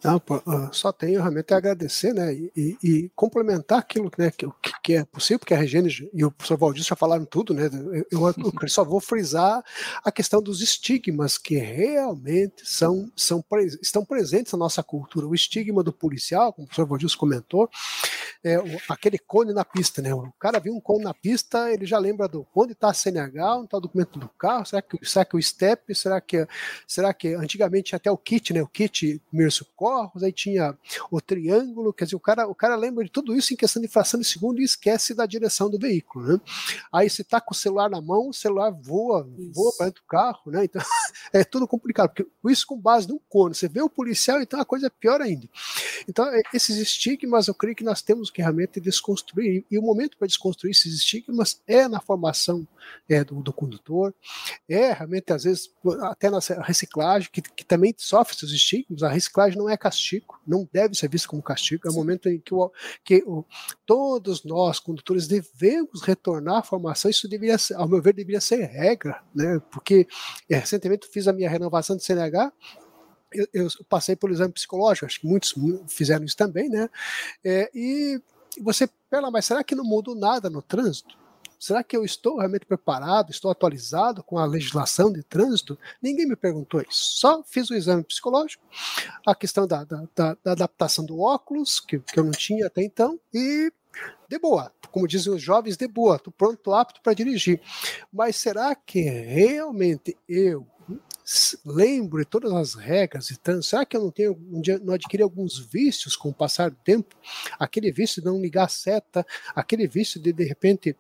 Não, 0.05 0.23
ah, 0.47 0.69
só 0.73 0.93
tenho 0.93 1.21
realmente 1.21 1.53
a 1.55 1.57
agradecer, 1.57 2.13
né, 2.13 2.33
e, 2.33 2.77
e 2.83 3.11
complementar 3.15 3.79
aquilo 3.79 4.11
né, 4.19 4.31
que, 4.31 4.47
que, 4.83 4.95
é 4.95 5.05
possível, 5.05 5.39
porque 5.39 5.55
a 5.55 5.57
Regine 5.57 6.11
e 6.13 6.25
o 6.25 6.31
professor 6.31 6.59
Valdir 6.59 6.85
já 6.85 6.95
falaram 6.95 7.25
tudo, 7.25 7.55
né, 7.55 7.69
eu, 8.11 8.21
eu 8.63 8.69
só 8.69 8.85
vou 8.85 9.01
frisar 9.01 9.65
a 10.05 10.13
questão 10.13 10.43
dos 10.43 10.61
estigmas 10.61 11.39
que 11.39 11.57
realmente 11.57 12.63
são, 12.65 13.11
são 13.17 13.45
estão 13.81 14.05
presentes 14.05 14.53
na 14.53 14.59
nossa 14.59 14.83
cultura. 14.83 15.27
O 15.27 15.35
estigma 15.35 15.83
do 15.83 15.93
policial, 15.93 16.53
como 16.53 16.67
o 16.67 16.69
professor 16.69 16.87
Valdir 16.87 17.17
comentou, 17.17 17.69
é 18.45 18.57
aquele 18.89 19.19
cone 19.19 19.53
na 19.53 19.65
pista, 19.65 20.03
né, 20.03 20.15
o 20.15 20.31
cara 20.39 20.61
viu 20.61 20.75
um 20.75 20.81
cone 20.81 21.05
na 21.05 21.15
pista, 21.15 21.73
ele 21.73 21.87
já 21.87 21.99
lembra 21.99 22.29
do 22.29 22.47
onde 22.55 22.73
está 22.73 22.91
a 22.91 22.95
CNH, 22.95 23.57
onde 23.57 23.65
está 23.65 23.79
o 23.79 23.81
documento 23.81 24.19
do 24.19 24.29
carro, 24.29 24.67
será 24.67 24.83
que, 24.83 24.99
será 25.03 25.25
que 25.25 25.37
o 25.37 25.43
STEP, 25.43 25.95
será 25.95 26.21
que, 26.21 26.47
será 26.87 27.15
que 27.15 27.35
antigamente 27.35 27.97
até 27.97 28.11
o 28.11 28.17
kit, 28.17 28.53
né, 28.53 28.63
o 28.63 28.69
kit 28.69 29.21
Mirso 29.33 29.67
corpos, 29.87 30.25
aí 30.25 30.33
tinha 30.33 30.77
o 31.13 31.21
triângulo, 31.21 31.93
quer 31.93 32.07
dizer, 32.07 32.17
o 32.17 32.21
cara, 32.21 32.49
o 32.49 32.55
cara 32.57 32.75
lembra 32.75 33.05
de 33.05 33.11
tudo 33.11 33.33
isso 33.37 33.55
em 33.55 33.57
questão 33.57 33.81
de 33.81 33.87
fração 33.87 34.19
de 34.19 34.27
segundo 34.27 34.61
e 34.61 34.65
esquece 34.65 35.15
da 35.15 35.25
direção 35.25 35.71
do 35.71 35.79
veículo, 35.79 36.27
né? 36.27 36.41
Aí 36.93 37.09
se 37.09 37.23
tá 37.23 37.41
com 37.41 37.55
o 37.55 37.57
celular 37.57 37.89
na 37.89 38.01
mão, 38.01 38.29
o 38.29 38.35
celular 38.35 38.71
voa, 38.71 39.29
isso. 39.39 39.53
voa 39.53 39.73
para 39.77 39.87
dentro 39.87 40.03
do 40.03 40.07
carro, 40.09 40.51
né? 40.51 40.65
Então 40.65 40.83
é 41.33 41.45
tudo 41.45 41.69
complicado, 41.69 42.09
porque 42.09 42.27
isso 42.51 42.67
com 42.67 42.77
base 42.77 43.09
num 43.09 43.21
cone, 43.29 43.55
você 43.55 43.69
vê 43.69 43.81
o 43.81 43.89
policial, 43.89 44.43
então 44.43 44.61
a 44.61 44.65
coisa 44.65 44.89
é 44.89 44.91
pior 44.91 45.21
ainda. 45.21 45.49
Então 46.09 46.27
é, 46.27 46.43
esses 46.53 46.79
estigmas, 46.79 47.47
eu 47.47 47.55
creio 47.55 47.77
que 47.77 47.85
nós 47.85 48.03
temos 48.03 48.29
que 48.29 48.43
realmente 48.43 48.81
desconstruir, 48.81 49.65
e 49.71 49.79
o 49.79 49.83
momento 49.83 50.17
para 50.17 50.27
desconstruir 50.27 50.73
esses 50.73 50.95
estigmas 50.95 51.61
é 51.65 51.87
na 51.87 52.01
formação 52.01 52.67
é, 53.09 53.23
do, 53.23 53.41
do 53.41 53.53
condutor, 53.53 54.13
é 54.69 54.93
realmente 54.93 55.33
às 55.33 55.45
vezes 55.45 55.71
até 56.03 56.29
na 56.29 56.41
reciclagem, 56.61 57.29
que, 57.31 57.41
que 57.41 57.65
também 57.65 57.95
sofre 57.97 58.35
esses 58.35 58.51
estigmas, 58.51 59.03
a 59.05 59.09
reciclagem 59.09 59.57
não 59.57 59.69
é 59.69 59.76
castigo, 59.77 60.41
não 60.47 60.69
deve 60.73 60.95
ser 60.95 61.09
visto 61.09 61.29
como 61.29 61.43
castigo. 61.43 61.87
É 61.87 61.91
o 61.91 61.95
momento 61.95 62.29
em 62.29 62.39
que, 62.39 62.55
o, 62.55 62.71
que 63.05 63.23
o, 63.27 63.45
todos 63.85 64.45
nós, 64.45 64.79
condutores, 64.79 65.27
devemos 65.27 66.03
retornar 66.03 66.59
à 66.59 66.63
formação. 66.63 67.11
Isso 67.11 67.29
deveria, 67.29 67.59
ser, 67.59 67.75
ao 67.75 67.89
meu 67.89 68.01
ver, 68.01 68.15
deveria 68.15 68.41
ser 68.41 68.65
regra, 68.65 69.23
né? 69.35 69.61
Porque 69.71 70.07
é, 70.49 70.57
recentemente 70.59 71.09
fiz 71.09 71.29
a 71.29 71.33
minha 71.33 71.51
renovação 71.51 71.97
de 71.97 72.05
CNH. 72.05 72.53
Eu, 73.33 73.47
eu, 73.53 73.69
passei 73.89 74.17
pelo 74.17 74.33
exame 74.33 74.53
psicológico, 74.53 75.07
acho 75.07 75.21
que 75.21 75.27
muitos 75.27 75.55
fizeram 75.89 76.25
isso 76.25 76.37
também, 76.37 76.69
né? 76.69 76.89
É, 77.45 77.71
e 77.75 78.21
você, 78.61 78.89
pera, 79.11 79.31
mas 79.31 79.45
será 79.45 79.63
que 79.63 79.75
não 79.75 79.85
mudou 79.85 80.15
nada 80.15 80.49
no 80.49 80.63
trânsito? 80.63 81.26
Será 81.59 81.83
que 81.83 81.97
eu 81.97 82.05
estou 82.05 82.39
realmente 82.39 82.67
preparado, 82.67 83.31
estou 83.31 83.51
atualizado 83.51 84.23
com 84.23 84.39
a 84.39 84.45
legislação 84.45 85.13
de 85.13 85.23
trânsito? 85.23 85.79
Ninguém 86.03 86.27
me 86.27 86.37
perguntou 86.37 86.81
isso. 86.81 87.19
Só 87.19 87.43
fiz 87.43 87.71
o 87.71 87.75
exame 87.75 88.05
psicológico, 88.05 88.63
a 89.27 89.35
questão 89.35 89.67
da, 89.67 89.85
da, 89.85 90.05
da, 90.15 90.37
da 90.43 90.53
adaptação 90.53 91.05
do 91.05 91.21
óculos, 91.21 91.81
que, 91.81 91.99
que 91.99 92.19
eu 92.19 92.25
não 92.25 92.33
tinha 92.33 92.67
até 92.67 92.83
então, 92.83 93.19
e 93.33 93.73
de 94.29 94.39
boa, 94.39 94.73
como 94.91 95.07
dizem 95.07 95.33
os 95.33 95.43
jovens, 95.43 95.77
de 95.77 95.87
boa, 95.87 96.17
estou 96.17 96.33
pronto, 96.33 96.73
apto 96.75 97.01
para 97.01 97.15
dirigir. 97.15 97.61
Mas 98.13 98.37
será 98.37 98.75
que 98.75 99.01
realmente 99.01 100.17
eu 100.29 100.67
lembro 101.65 102.21
de 102.21 102.25
todas 102.25 102.53
as 102.53 102.75
regras 102.75 103.31
e 103.31 103.37
tanto, 103.37 103.65
será 103.65 103.85
que 103.85 103.97
eu 103.97 104.03
não 104.03 104.11
tenho 104.11 104.39
não 104.83 104.95
adquiri 104.95 105.23
alguns 105.23 105.59
vícios 105.59 106.15
com 106.15 106.29
o 106.29 106.35
passar 106.35 106.71
do 106.71 106.77
tempo? 106.77 107.17
Aquele 107.59 107.91
vício 107.91 108.23
de 108.23 108.29
não 108.29 108.41
ligar 108.41 108.65
a 108.65 108.69
seta, 108.69 109.27
aquele 109.55 109.89
vício 109.89 110.21
de 110.21 110.33
de 110.33 110.45
repente, 110.45 110.97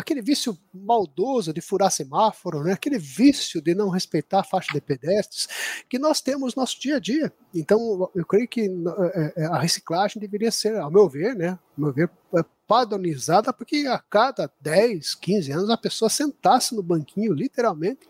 aquele 0.00 0.22
vício 0.22 0.58
maldoso 0.72 1.52
de 1.52 1.60
furar 1.60 1.90
semáforo, 1.90 2.62
né? 2.62 2.72
Aquele 2.72 2.98
vício 2.98 3.60
de 3.60 3.74
não 3.74 3.88
respeitar 3.88 4.40
a 4.40 4.44
faixa 4.44 4.72
de 4.72 4.80
pedestres 4.80 5.48
que 5.88 5.98
nós 5.98 6.20
temos 6.20 6.54
no 6.54 6.62
nosso 6.62 6.80
dia 6.80 6.96
a 6.96 7.00
dia. 7.00 7.32
Então, 7.54 8.10
eu 8.14 8.24
creio 8.24 8.48
que 8.48 8.68
é, 9.14 9.42
é, 9.42 9.44
a 9.46 9.58
reciclagem 9.58 10.20
deveria 10.20 10.50
ser, 10.50 10.76
ao 10.76 10.90
meu 10.90 11.08
ver, 11.08 11.34
né, 11.34 11.50
ao 11.50 11.84
meu 11.84 11.92
ver, 11.92 12.10
é, 12.34 12.44
padronizada, 12.66 13.52
porque 13.52 13.84
a 13.88 13.98
cada 13.98 14.48
10, 14.60 15.16
15 15.16 15.50
anos 15.50 15.70
a 15.70 15.76
pessoa 15.76 16.08
sentasse 16.08 16.72
no 16.72 16.84
banquinho, 16.84 17.32
literalmente, 17.32 18.08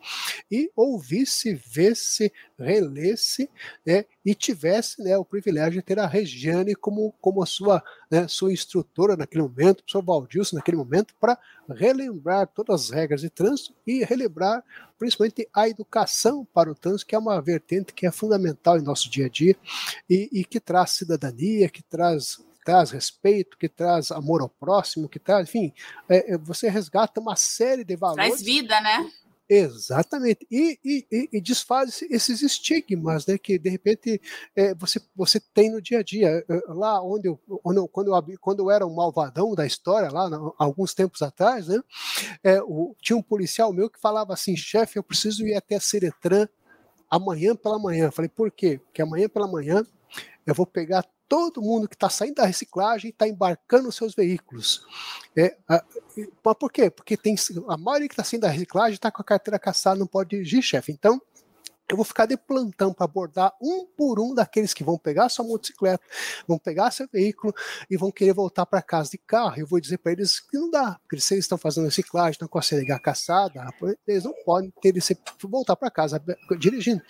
e 0.51 0.71
ouvisse, 0.77 1.55
visse, 1.55 2.31
relesse 2.59 3.49
né, 3.87 4.05
e 4.25 4.35
tivesse 4.35 5.03
né, 5.03 5.17
o 5.17 5.25
privilégio 5.25 5.81
de 5.81 5.83
ter 5.83 5.99
a 5.99 6.07
Regiane 6.07 6.75
como, 6.75 7.13
como 7.21 7.43
a 7.43 7.47
sua, 7.47 7.83
né, 8.11 8.29
sua 8.29 8.53
instrutora 8.53 9.17
naquele 9.17 9.43
momento, 9.43 9.81
o 9.81 9.83
professor 9.83 10.05
Valdilson 10.05 10.57
naquele 10.57 10.77
momento, 10.77 11.15
para 11.19 11.39
relembrar 11.69 12.47
todas 12.49 12.85
as 12.85 12.91
regras 12.91 13.23
de 13.23 13.31
trânsito 13.31 13.75
e 13.87 14.05
relembrar 14.05 14.63
principalmente 14.99 15.49
a 15.55 15.69
educação 15.69 16.47
para 16.53 16.71
o 16.71 16.75
trânsito, 16.75 17.07
que 17.07 17.15
é 17.15 17.19
uma 17.19 17.41
vertente 17.41 17.95
que 17.95 18.07
é 18.07 18.13
fundamental 18.13 18.79
em 18.79 18.83
nosso 18.83 19.11
dia 19.11 19.27
a 19.27 19.29
dia 19.29 19.57
e, 20.09 20.29
e 20.33 20.45
que 20.45 20.61
traz 20.61 20.91
cidadania, 20.91 21.69
que 21.69 21.83
traz 21.83 22.39
traz 22.63 22.91
respeito, 22.91 23.57
que 23.57 23.69
traz 23.69 24.11
amor 24.11 24.43
ao 24.43 24.49
próximo, 24.49 25.09
que 25.09 25.19
traz, 25.19 25.49
enfim, 25.49 25.73
é, 26.09 26.35
é 26.35 26.39
você 26.39 26.69
resgata 26.69 27.19
uma 27.19 27.35
série 27.35 27.85
de 27.85 27.97
valores. 27.97 28.27
Traz 28.27 28.43
vida, 28.43 28.81
né? 28.83 29.11
Exatamente. 29.53 30.47
E, 30.49 30.79
e, 30.85 31.29
e, 31.33 31.41
desfaz 31.41 32.03
esses 32.03 32.41
estigmas 32.41 33.27
né, 33.27 33.37
que, 33.37 33.59
de 33.59 33.69
repente, 33.69 34.23
é, 34.55 34.73
você, 34.77 35.01
você 35.13 35.41
tem 35.41 35.73
no 35.73 35.83
dia 35.83 35.99
a 35.99 36.03
dia. 36.05 36.45
É, 36.49 36.61
lá 36.69 37.03
onde 37.03 37.27
eu, 37.27 37.37
quando, 37.91 38.13
eu, 38.13 38.39
quando 38.39 38.61
eu 38.61 38.71
era 38.71 38.87
um 38.87 38.95
malvadão 38.95 39.53
da 39.57 39.67
história, 39.67 40.09
lá 40.09 40.31
alguns 40.57 40.95
tempos 40.95 41.21
atrás, 41.21 41.67
né, 41.67 41.83
é, 42.45 42.63
o, 42.63 42.95
tinha 43.03 43.17
um 43.17 43.23
policial 43.23 43.73
meu 43.73 43.91
que 43.91 43.99
falava 43.99 44.33
assim: 44.33 44.57
chefe, 44.57 44.97
eu 44.97 45.03
preciso 45.03 45.45
ir 45.45 45.57
até 45.57 45.75
a 45.75 45.81
Seretran 45.81 46.47
amanhã 47.11 47.57
pela 47.57 47.77
manhã. 47.77 48.07
Eu 48.07 48.13
falei, 48.13 48.29
por 48.29 48.53
quê? 48.53 48.79
Porque 48.85 49.03
amanhã 49.03 49.29
pela 49.29 49.49
manhã 49.49 49.85
eu 50.47 50.55
vou 50.55 50.65
pegar 50.65 51.05
todo 51.31 51.63
mundo 51.63 51.89
que 51.89 51.95
está 51.95 52.11
saindo 52.11 52.35
da 52.35 52.45
reciclagem 52.45 53.11
está 53.11 53.29
embarcando 53.29 53.93
seus 53.93 54.17
veículos. 54.17 54.85
É, 55.39 55.57
a, 55.69 55.81
mas 56.45 56.57
por 56.59 56.73
quê? 56.73 56.91
Porque 56.91 57.17
tem 57.17 57.37
a 57.69 57.77
maioria 57.77 58.09
que 58.09 58.15
está 58.15 58.25
saindo 58.25 58.43
da 58.43 58.49
reciclagem 58.49 58.95
está 58.95 59.13
com 59.13 59.23
a 59.23 59.25
carteira 59.25 59.57
caçada, 59.57 59.97
não 60.01 60.09
pode 60.09 60.31
dirigir, 60.31 60.61
chefe. 60.61 60.91
Então, 60.91 61.23
eu 61.89 61.97
vou 61.97 62.05
ficar 62.05 62.27
de 62.27 62.37
plantão 62.37 62.93
para 62.93 63.05
abordar 63.05 63.53
um 63.63 63.87
por 63.87 64.19
um 64.19 64.35
daqueles 64.35 64.75
que 64.75 64.83
vão 64.83 64.99
pegar 64.99 65.29
sua 65.29 65.45
motocicleta, 65.45 66.03
vão 66.49 66.59
pegar 66.59 66.91
seu 66.91 67.09
veículo 67.13 67.55
e 67.89 67.97
vão 67.97 68.11
querer 68.11 68.33
voltar 68.33 68.67
para 68.67 68.83
casa 68.83 69.11
de 69.11 69.19
carro. 69.19 69.55
Eu 69.57 69.69
vou 69.69 69.81
dizer 69.81 69.99
para 69.99 70.11
eles 70.11 70.41
que 70.41 70.59
não 70.59 70.69
dá, 70.69 70.99
porque 71.03 71.21
se 71.21 71.35
eles 71.35 71.45
estão 71.45 71.59
fazendo 71.59 71.85
reciclagem, 71.85 72.33
estão 72.33 72.49
com 72.49 72.59
a 72.59 72.63
CNH 72.63 72.99
caçada, 72.99 73.65
eles 74.05 74.25
não 74.25 74.35
podem 74.45 74.73
ter 74.83 74.97
esse, 74.97 75.17
voltar 75.45 75.77
para 75.77 75.91
casa 75.93 76.21
dirigindo. 76.59 77.03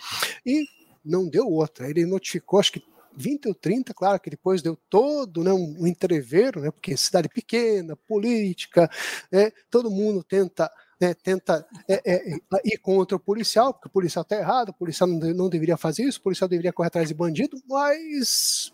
E 0.44 0.66
não 1.02 1.26
deu 1.26 1.48
outra. 1.48 1.88
Ele 1.88 2.04
notificou, 2.04 2.60
acho 2.60 2.72
que 2.72 2.90
20 3.16 3.48
ou 3.48 3.54
30, 3.54 3.94
claro 3.94 4.20
que 4.20 4.30
depois 4.30 4.62
deu 4.62 4.76
todo 4.88 5.42
né, 5.42 5.52
um, 5.52 5.86
entreveiro, 5.86 6.60
né, 6.60 6.70
porque 6.70 6.96
cidade 6.96 7.28
pequena, 7.28 7.96
política, 7.96 8.90
né, 9.30 9.50
todo 9.70 9.90
mundo 9.90 10.22
tenta 10.22 10.70
né, 11.00 11.14
tenta 11.14 11.66
é, 11.88 12.02
é, 12.04 12.38
ir 12.62 12.76
contra 12.76 13.16
o 13.16 13.20
policial, 13.20 13.72
porque 13.72 13.88
o 13.88 13.90
policial 13.90 14.22
está 14.22 14.36
errado, 14.36 14.68
o 14.68 14.74
policial 14.74 15.08
não, 15.08 15.18
não 15.32 15.48
deveria 15.48 15.78
fazer 15.78 16.02
isso, 16.02 16.18
o 16.18 16.22
policial 16.22 16.46
deveria 16.46 16.74
correr 16.74 16.88
atrás 16.88 17.08
de 17.08 17.14
bandido, 17.14 17.56
mas 17.66 18.70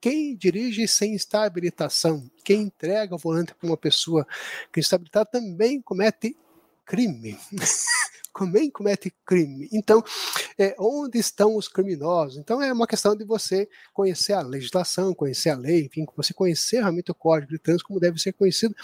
quem 0.00 0.34
dirige 0.34 0.88
sem 0.88 1.14
estar 1.14 1.44
habilitação, 1.44 2.28
quem 2.44 2.62
entrega 2.62 3.14
o 3.14 3.18
volante 3.18 3.54
para 3.54 3.68
uma 3.68 3.76
pessoa 3.76 4.26
que 4.72 4.80
está 4.80 4.96
habilitada 4.96 5.30
também 5.30 5.80
comete 5.80 6.36
crime. 6.84 7.38
também 8.32 8.70
comete 8.70 9.12
crime. 9.24 9.68
Então, 9.72 10.02
é, 10.58 10.74
onde 10.78 11.18
estão 11.18 11.56
os 11.56 11.68
criminosos? 11.68 12.38
Então, 12.38 12.62
é 12.62 12.72
uma 12.72 12.86
questão 12.86 13.14
de 13.16 13.24
você 13.24 13.68
conhecer 13.92 14.32
a 14.32 14.40
legislação, 14.40 15.14
conhecer 15.14 15.50
a 15.50 15.56
lei, 15.56 15.86
enfim, 15.86 16.06
você 16.16 16.32
conhecer 16.32 16.80
realmente 16.80 17.10
o 17.10 17.14
Código 17.14 17.52
de 17.52 17.58
Trânsito 17.58 17.86
como 17.86 18.00
deve 18.00 18.18
ser 18.18 18.32
conhecido. 18.32 18.74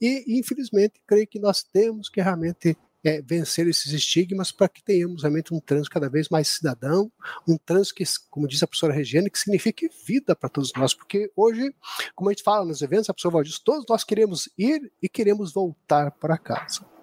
E, 0.00 0.38
infelizmente, 0.38 1.00
creio 1.06 1.26
que 1.26 1.38
nós 1.38 1.62
temos 1.62 2.08
que 2.08 2.20
realmente 2.20 2.76
é, 3.04 3.20
vencer 3.20 3.68
esses 3.68 3.92
estigmas 3.92 4.50
para 4.50 4.66
que 4.66 4.82
tenhamos 4.82 5.22
realmente 5.22 5.52
um 5.52 5.60
trânsito 5.60 5.90
cada 5.90 6.08
vez 6.08 6.30
mais 6.30 6.48
cidadão, 6.48 7.12
um 7.46 7.58
trânsito 7.58 7.96
que, 7.96 8.04
como 8.30 8.48
disse 8.48 8.64
a 8.64 8.66
professora 8.66 8.94
Regiane, 8.94 9.28
que 9.28 9.38
signifique 9.38 9.90
vida 10.06 10.34
para 10.34 10.48
todos 10.48 10.72
nós, 10.74 10.94
porque 10.94 11.30
hoje, 11.36 11.74
como 12.14 12.30
a 12.30 12.32
gente 12.32 12.42
fala 12.42 12.64
nos 12.64 12.80
eventos, 12.80 13.10
a 13.10 13.12
professora 13.12 13.34
Valdir, 13.34 13.58
todos 13.62 13.84
nós 13.86 14.02
queremos 14.02 14.48
ir 14.56 14.90
e 15.02 15.08
queremos 15.08 15.52
voltar 15.52 16.10
para 16.12 16.38
casa. 16.38 16.93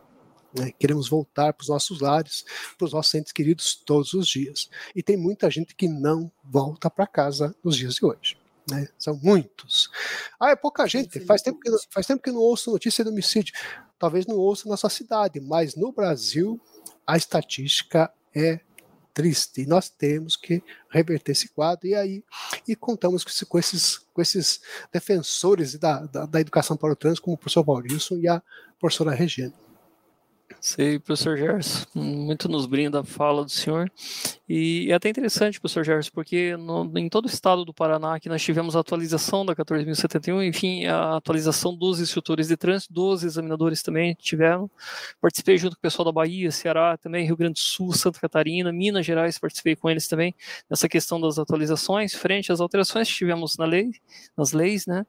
Né? 0.58 0.72
Queremos 0.78 1.08
voltar 1.08 1.54
para 1.54 1.64
os 1.64 1.70
nossos 1.70 2.00
lares, 2.00 2.46
para 2.78 2.86
os 2.86 2.94
nossos 2.94 3.14
entes 3.16 3.32
queridos 3.32 3.76
todos 3.76 4.14
os 4.14 4.28
dias. 4.28 4.70
E 4.96 5.02
tem 5.02 5.18
muita 5.18 5.50
gente 5.50 5.76
que 5.76 5.88
não 5.88 6.32
volta 6.44 6.90
para 6.90 7.08
casa 7.08 7.56
nos 7.64 7.78
dias 7.78 7.96
de 7.96 8.06
hoje. 8.06 8.38
Né? 8.70 8.88
São 8.98 9.20
muitos. 9.22 9.90
Ah, 10.40 10.52
é 10.52 10.56
pouca 10.56 10.88
gente. 10.88 11.20
Faz 11.22 11.42
tempo, 11.42 11.60
que, 11.60 11.70
faz 11.90 12.06
tempo 12.06 12.22
que 12.22 12.32
não 12.32 12.40
ouço 12.40 12.72
notícia 12.72 13.04
de 13.04 13.10
homicídio. 13.10 13.54
Talvez 13.98 14.26
não 14.26 14.36
ouça 14.36 14.68
na 14.68 14.78
sua 14.78 14.90
cidade, 14.90 15.40
mas 15.40 15.76
no 15.76 15.92
Brasil 15.92 16.60
a 17.06 17.18
estatística 17.18 18.12
é 18.36 18.60
triste. 19.14 19.62
E 19.62 19.66
nós 19.66 19.90
temos 19.90 20.36
que 20.36 20.64
reverter 20.90 21.34
esse 21.34 21.50
quadro. 21.50 21.88
E 21.88 21.96
aí 21.96 22.24
e 22.68 22.76
contamos 22.76 23.24
com, 23.24 23.60
esses, 23.60 23.98
com 23.98 24.22
esses 24.22 24.62
defensores 24.92 25.76
da, 25.76 26.06
da, 26.06 26.26
da 26.26 26.42
educação 26.42 26.78
para 26.78 26.94
o 26.94 26.96
trânsito, 26.96 27.24
como 27.24 27.36
o 27.36 27.38
professor 27.38 27.66
Maurício 27.66 28.18
e 28.20 28.28
a 28.28 28.42
professora 28.80 29.14
Regina. 29.14 29.54
Sei, 30.64 31.00
professor 31.00 31.36
Gerson, 31.36 31.88
muito 31.96 32.48
nos 32.48 32.68
brinda 32.68 33.00
a 33.00 33.04
fala 33.04 33.44
do 33.44 33.50
senhor. 33.50 33.92
E 34.48 34.92
é 34.92 34.94
até 34.94 35.10
interessante, 35.10 35.60
professor 35.60 35.84
Gerson, 35.84 36.12
porque 36.14 36.56
no, 36.56 36.92
em 37.00 37.10
todo 37.10 37.26
o 37.26 37.28
estado 37.28 37.66
do 37.66 37.74
Paraná 37.74 38.20
que 38.20 38.30
nós 38.30 38.44
tivemos 38.44 38.76
a 38.76 38.82
atualização 38.82 39.44
da 39.44 39.56
14.071, 39.56 40.48
enfim, 40.48 40.86
a 40.86 41.16
atualização 41.16 41.76
dos 41.76 42.00
instrutores 42.00 42.50
de 42.50 42.56
trânsito, 42.56 42.94
dos 42.94 43.24
examinadores 43.24 43.82
também 43.82 44.14
tiveram. 44.14 44.70
Participei 45.20 45.58
junto 45.58 45.76
com 45.76 45.80
o 45.80 45.82
pessoal 45.82 46.06
da 46.06 46.12
Bahia, 46.12 46.52
Ceará, 46.52 46.96
também 46.96 47.26
Rio 47.26 47.38
Grande 47.38 47.54
do 47.54 47.60
Sul, 47.60 47.92
Santa 47.94 48.20
Catarina, 48.20 48.72
Minas 48.72 49.04
Gerais, 49.04 49.40
participei 49.40 49.76
com 49.76 49.90
eles 49.90 50.08
também 50.08 50.36
nessa 50.70 50.88
questão 50.88 51.20
das 51.20 51.40
atualizações, 51.40 52.14
frente 52.14 52.52
às 52.52 52.62
alterações 52.62 53.08
que 53.08 53.16
tivemos 53.16 53.58
na 53.58 53.66
lei, 53.66 53.90
nas 54.38 54.52
leis, 54.52 54.86
né? 54.86 55.08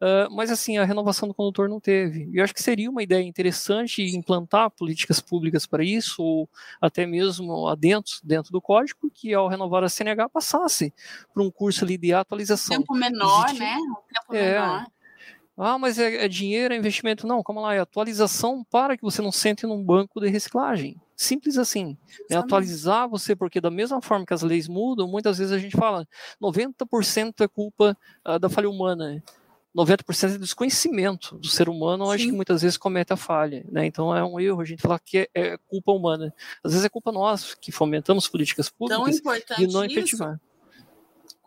Uh, 0.00 0.34
mas 0.34 0.50
assim, 0.50 0.76
a 0.76 0.84
renovação 0.84 1.28
do 1.28 1.34
condutor 1.34 1.68
não 1.68 1.78
teve. 1.78 2.28
E 2.32 2.38
eu 2.38 2.42
acho 2.42 2.52
que 2.52 2.62
seria 2.62 2.90
uma 2.90 3.02
ideia 3.02 3.22
interessante 3.22 4.02
implantar 4.02 4.72
políticas 4.88 5.20
públicas 5.20 5.66
para 5.66 5.84
isso, 5.84 6.22
ou 6.22 6.48
até 6.80 7.04
mesmo 7.04 7.68
adentro, 7.68 8.14
dentro 8.24 8.50
do 8.50 8.60
código, 8.60 9.10
que 9.12 9.34
ao 9.34 9.46
renovar 9.46 9.84
a 9.84 9.88
CNH 9.88 10.30
passasse 10.30 10.94
por 11.34 11.42
um 11.42 11.50
curso 11.50 11.84
ali 11.84 11.98
de 11.98 12.14
atualização. 12.14 12.78
Tempo 12.78 12.94
menor, 12.94 13.44
Existe... 13.44 13.60
né? 13.60 13.76
Tempo 13.76 14.34
é, 14.34 14.52
menor. 14.52 14.86
Ah, 15.58 15.76
mas 15.76 15.98
é, 15.98 16.24
é, 16.24 16.28
dinheiro, 16.28 16.72
é 16.72 16.76
investimento. 16.76 17.26
Não, 17.26 17.42
calma 17.42 17.60
lá, 17.60 17.74
é 17.74 17.80
atualização 17.80 18.64
para 18.64 18.96
que 18.96 19.02
você 19.02 19.20
não 19.20 19.32
sente 19.32 19.66
num 19.66 19.84
banco 19.84 20.20
de 20.20 20.28
reciclagem. 20.28 20.96
Simples 21.14 21.58
assim. 21.58 21.98
É 22.30 22.36
atualizar 22.36 23.08
você, 23.08 23.36
porque 23.36 23.60
da 23.60 23.70
mesma 23.70 24.00
forma 24.00 24.24
que 24.24 24.32
as 24.32 24.42
leis 24.42 24.68
mudam, 24.68 25.06
muitas 25.06 25.36
vezes 25.36 25.52
a 25.52 25.58
gente 25.58 25.76
fala 25.76 26.06
90% 26.40 27.34
é 27.40 27.48
culpa 27.48 27.96
uh, 28.26 28.38
da 28.38 28.48
falha 28.48 28.70
humana. 28.70 29.22
90% 29.76 30.34
é 30.34 30.38
desconhecimento 30.38 31.38
do 31.38 31.48
ser 31.48 31.68
humano, 31.68 32.06
Sim. 32.06 32.12
acho 32.12 32.24
que 32.26 32.32
muitas 32.32 32.62
vezes 32.62 32.76
comete 32.76 33.12
a 33.12 33.16
falha, 33.16 33.64
né? 33.70 33.86
Então 33.86 34.14
é 34.14 34.24
um 34.24 34.40
erro 34.40 34.60
a 34.60 34.64
gente 34.64 34.82
falar 34.82 34.98
que 34.98 35.18
é, 35.18 35.28
é 35.34 35.58
culpa 35.66 35.92
humana. 35.92 36.34
Às 36.64 36.72
vezes 36.72 36.84
é 36.84 36.88
culpa 36.88 37.12
nossa 37.12 37.56
que 37.60 37.70
fomentamos 37.70 38.28
políticas 38.28 38.68
públicas 38.68 39.20
e 39.58 39.66
não 39.66 39.84
efetivar. 39.84 40.40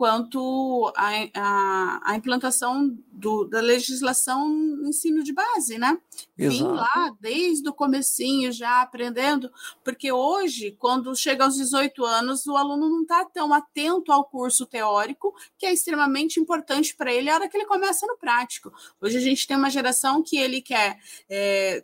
Quanto 0.01 0.91
a, 0.97 1.11
a, 1.35 2.01
a 2.05 2.15
implantação 2.15 2.97
do, 3.11 3.45
da 3.45 3.61
legislação 3.61 4.49
no 4.49 4.87
ensino 4.87 5.23
de 5.23 5.31
base, 5.31 5.77
né? 5.77 5.95
Vim 6.35 6.63
lá 6.63 7.15
desde 7.19 7.69
o 7.69 7.73
comecinho 7.73 8.51
já 8.51 8.81
aprendendo, 8.81 9.51
porque 9.83 10.11
hoje, 10.11 10.75
quando 10.79 11.15
chega 11.15 11.43
aos 11.43 11.55
18 11.55 12.03
anos, 12.03 12.47
o 12.47 12.57
aluno 12.57 12.89
não 12.89 13.03
está 13.03 13.23
tão 13.25 13.53
atento 13.53 14.11
ao 14.11 14.25
curso 14.25 14.65
teórico, 14.65 15.35
que 15.55 15.67
é 15.67 15.71
extremamente 15.71 16.39
importante 16.39 16.95
para 16.95 17.13
ele 17.13 17.29
a 17.29 17.35
hora 17.35 17.47
que 17.47 17.55
ele 17.55 17.67
começa 17.67 18.07
no 18.07 18.17
prático. 18.17 18.73
Hoje 18.99 19.19
a 19.19 19.21
gente 19.21 19.45
tem 19.45 19.55
uma 19.55 19.69
geração 19.69 20.23
que 20.23 20.35
ele 20.35 20.63
quer 20.63 20.97
é, 21.29 21.83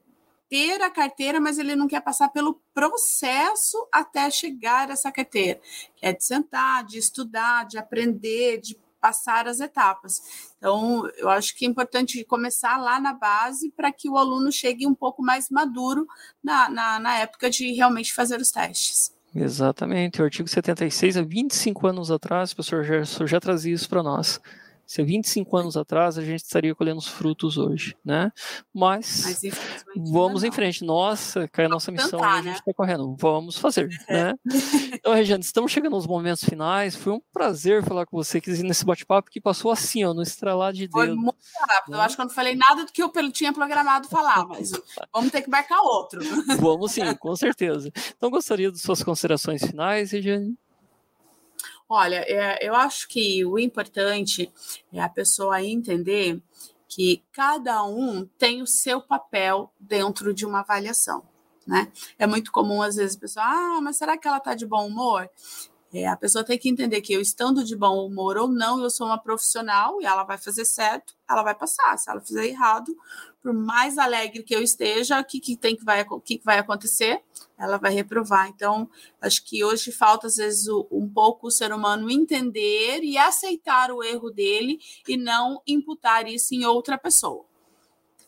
ter 0.50 0.82
a 0.82 0.90
carteira, 0.90 1.40
mas 1.40 1.58
ele 1.58 1.76
não 1.76 1.88
quer 1.88 2.02
passar 2.02 2.30
pelo 2.30 2.62
processo 2.74 3.88
até 3.92 4.30
chegar 4.30 4.90
a 4.90 4.94
essa 4.94 5.12
carteira. 5.12 5.60
É 6.02 6.14
de 6.14 6.24
sentar, 6.24 6.86
de 6.86 6.98
estudar, 6.98 7.66
de 7.66 7.78
aprender, 7.78 8.60
de 8.60 8.78
passar 9.00 9.48
as 9.48 9.60
etapas. 9.60 10.22
Então, 10.58 11.08
eu 11.18 11.30
acho 11.30 11.56
que 11.56 11.66
é 11.66 11.68
importante 11.68 12.24
começar 12.26 12.78
lá 12.78 13.00
na 13.00 13.14
base 13.14 13.72
para 13.72 13.92
que 13.92 14.10
o 14.10 14.18
aluno 14.18 14.52
chegue 14.52 14.88
um 14.88 14.96
pouco 14.96 15.22
mais 15.22 15.50
maduro 15.50 16.08
na, 16.44 16.70
na, 16.70 17.00
na 17.00 17.18
época 17.20 17.50
de 17.50 17.72
realmente 17.74 18.14
fazer 18.14 18.40
os 18.40 18.52
testes. 18.52 19.16
Exatamente. 19.36 20.22
O 20.22 20.26
artigo 20.26 20.48
76, 20.48 21.18
há 21.18 21.22
25 21.22 21.88
anos 21.88 22.10
atrás, 22.10 22.52
o 22.52 22.56
professor 22.56 22.84
Gerson 22.84 23.28
já 23.28 23.40
trazia 23.40 23.74
isso 23.74 23.88
para 23.88 24.02
nós. 24.02 24.42
Se 24.88 25.02
há 25.02 25.06
25 25.06 25.58
anos 25.58 25.76
atrás 25.76 26.18
a 26.18 26.24
gente 26.24 26.46
estaria 26.46 26.74
colhendo 26.74 27.00
os 27.00 27.08
frutos 27.08 27.58
hoje, 27.58 27.94
né? 28.06 28.32
Mas, 28.74 29.24
Mas 29.26 29.42
vamos 30.10 30.46
em 30.46 30.52
frente. 30.52 30.86
Nossa, 30.86 31.46
cai 31.50 31.66
a 31.66 31.70
nossa 31.70 31.92
missão 31.92 32.24
a 32.24 32.42
gente 32.42 32.54
está 32.54 32.64
né? 32.68 32.74
correndo. 32.74 33.14
Vamos 33.20 33.58
fazer, 33.58 33.90
é. 34.08 34.24
né? 34.24 34.34
Então, 34.94 35.14
Regiane, 35.14 35.44
estamos 35.44 35.72
chegando 35.72 35.96
aos 35.96 36.08
momentos 36.08 36.44
finais. 36.44 36.96
Foi 36.96 37.14
um 37.14 37.22
prazer 37.34 37.84
falar 37.84 38.06
com 38.06 38.16
você 38.16 38.38
aqui 38.38 38.50
nesse 38.64 38.86
bate-papo 38.86 39.30
que 39.30 39.42
passou 39.42 39.72
assim, 39.72 40.06
ó, 40.06 40.14
no 40.14 40.22
estralar 40.22 40.72
de 40.72 40.88
dedo. 40.88 40.92
Foi 40.92 41.14
muito 41.14 41.38
rápido. 41.68 41.92
Né? 41.92 41.98
Eu 41.98 42.02
acho 42.02 42.16
que 42.16 42.22
eu 42.22 42.26
não 42.26 42.34
falei 42.34 42.56
nada 42.56 42.86
do 42.86 42.92
que 42.92 43.04
eu 43.04 43.12
tinha 43.32 43.52
programado 43.52 44.08
falar, 44.08 44.48
mas 44.48 44.72
vamos 45.14 45.32
ter 45.32 45.42
que 45.42 45.50
marcar 45.50 45.82
outro. 45.82 46.22
Vamos 46.60 46.94
sim, 46.94 47.14
com 47.16 47.36
certeza. 47.36 47.92
Então, 48.16 48.30
gostaria 48.30 48.72
de 48.72 48.80
suas 48.80 49.04
considerações 49.04 49.66
finais, 49.66 50.12
Regiane. 50.12 50.58
Olha, 51.90 52.18
é, 52.28 52.68
eu 52.68 52.76
acho 52.76 53.08
que 53.08 53.46
o 53.46 53.58
importante 53.58 54.52
é 54.92 55.02
a 55.02 55.08
pessoa 55.08 55.64
entender 55.64 56.42
que 56.88 57.24
cada 57.32 57.84
um 57.84 58.26
tem 58.38 58.62
o 58.62 58.68
seu 58.68 59.02
papel 59.02 59.72
dentro 59.80 60.34
de 60.34 60.46
uma 60.46 60.60
avaliação. 60.60 61.24
Né? 61.66 61.92
É 62.18 62.26
muito 62.26 62.52
comum, 62.52 62.82
às 62.82 62.96
vezes, 62.96 63.16
a 63.16 63.20
pessoa, 63.20 63.46
ah, 63.46 63.82
mas 63.82 63.98
será 63.98 64.18
que 64.18 64.28
ela 64.28 64.38
está 64.38 64.54
de 64.54 64.66
bom 64.66 64.88
humor? 64.88 65.30
É, 65.94 66.08
a 66.08 66.18
pessoa 66.18 66.44
tem 66.44 66.58
que 66.58 66.70
entender 66.70 67.02
que 67.02 67.14
eu 67.14 67.22
estando 67.22 67.64
de 67.64 67.76
bom 67.76 68.06
humor 68.06 68.38
ou 68.38 68.48
não, 68.48 68.82
eu 68.82 68.90
sou 68.90 69.08
uma 69.08 69.18
profissional 69.18 70.02
e 70.02 70.06
ela 70.06 70.24
vai 70.24 70.38
fazer 70.38 70.66
certo, 70.66 71.14
ela 71.30 71.44
vai 71.44 71.56
passar. 71.56 71.98
Se 71.98 72.10
ela 72.10 72.20
fizer 72.20 72.46
errado, 72.46 72.96
por 73.48 73.54
mais 73.54 73.98
alegre 73.98 74.44
que 74.44 74.54
eu 74.54 74.62
esteja, 74.62 75.22
o 75.22 75.24
que, 75.24 75.40
que 75.40 75.56
tem 75.56 75.74
que 75.74 75.86
vai, 75.86 76.02
o 76.02 76.20
que, 76.20 76.38
que 76.38 76.44
vai 76.44 76.60
acontecer? 76.60 77.24
Ela 77.58 77.78
vai 77.78 77.94
reprovar. 77.94 78.50
Então, 78.50 78.90
acho 79.22 79.42
que 79.46 79.64
hoje 79.64 79.90
falta, 79.90 80.28
às 80.28 80.36
vezes, 80.36 80.68
um 80.92 81.08
pouco 81.08 81.48
o 81.48 81.52
ser 81.52 81.72
humano 81.72 82.12
entender 82.12 83.00
e 83.04 83.18
aceitar 83.18 83.90
o 83.90 84.04
erro 84.04 84.30
dele 84.32 84.82
e 85.08 85.16
não 85.16 85.62
imputar 85.66 86.28
isso 86.28 86.54
em 86.54 86.66
outra 86.66 86.98
pessoa. 86.98 87.46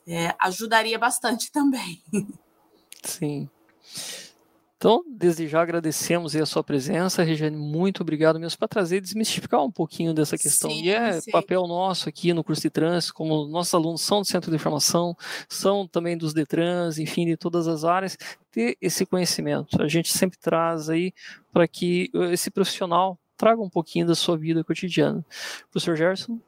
É, 0.07 0.33
ajudaria 0.39 0.97
bastante 0.97 1.51
também. 1.51 2.01
Sim. 3.03 3.49
Então, 4.79 5.03
desde 5.09 5.45
já 5.45 5.61
agradecemos 5.61 6.33
a 6.37 6.45
sua 6.45 6.63
presença, 6.63 7.21
Regiane, 7.21 7.57
muito 7.57 7.99
obrigado 7.99 8.39
mesmo 8.39 8.57
para 8.57 8.67
trazer 8.69 8.95
e 8.95 9.01
desmistificar 9.01 9.61
um 9.61 9.69
pouquinho 9.69 10.13
dessa 10.13 10.37
questão. 10.37 10.71
Sim, 10.71 10.83
e 10.83 10.89
é 10.89 11.19
sim. 11.19 11.31
papel 11.31 11.67
nosso 11.67 12.07
aqui 12.07 12.31
no 12.31 12.45
curso 12.45 12.61
de 12.61 12.69
trânsito, 12.69 13.13
como 13.13 13.45
nossos 13.45 13.73
alunos 13.73 13.99
são 13.99 14.21
do 14.21 14.25
Centro 14.25 14.49
de 14.49 14.55
Informação, 14.55 15.17
são 15.49 15.85
também 15.85 16.17
dos 16.17 16.33
Detrans, 16.33 16.97
enfim, 16.97 17.25
de 17.25 17.35
todas 17.35 17.67
as 17.67 17.83
áreas, 17.83 18.17
ter 18.53 18.77
esse 18.79 19.05
conhecimento. 19.05 19.81
A 19.81 19.87
gente 19.89 20.13
sempre 20.13 20.39
traz 20.39 20.89
aí 20.89 21.13
para 21.51 21.67
que 21.67 22.09
esse 22.31 22.49
profissional 22.49 23.19
traga 23.35 23.61
um 23.61 23.69
pouquinho 23.69 24.07
da 24.07 24.15
sua 24.15 24.37
vida 24.37 24.63
cotidiana. 24.63 25.25
Professor 25.71 25.97
Gerson? 25.97 26.39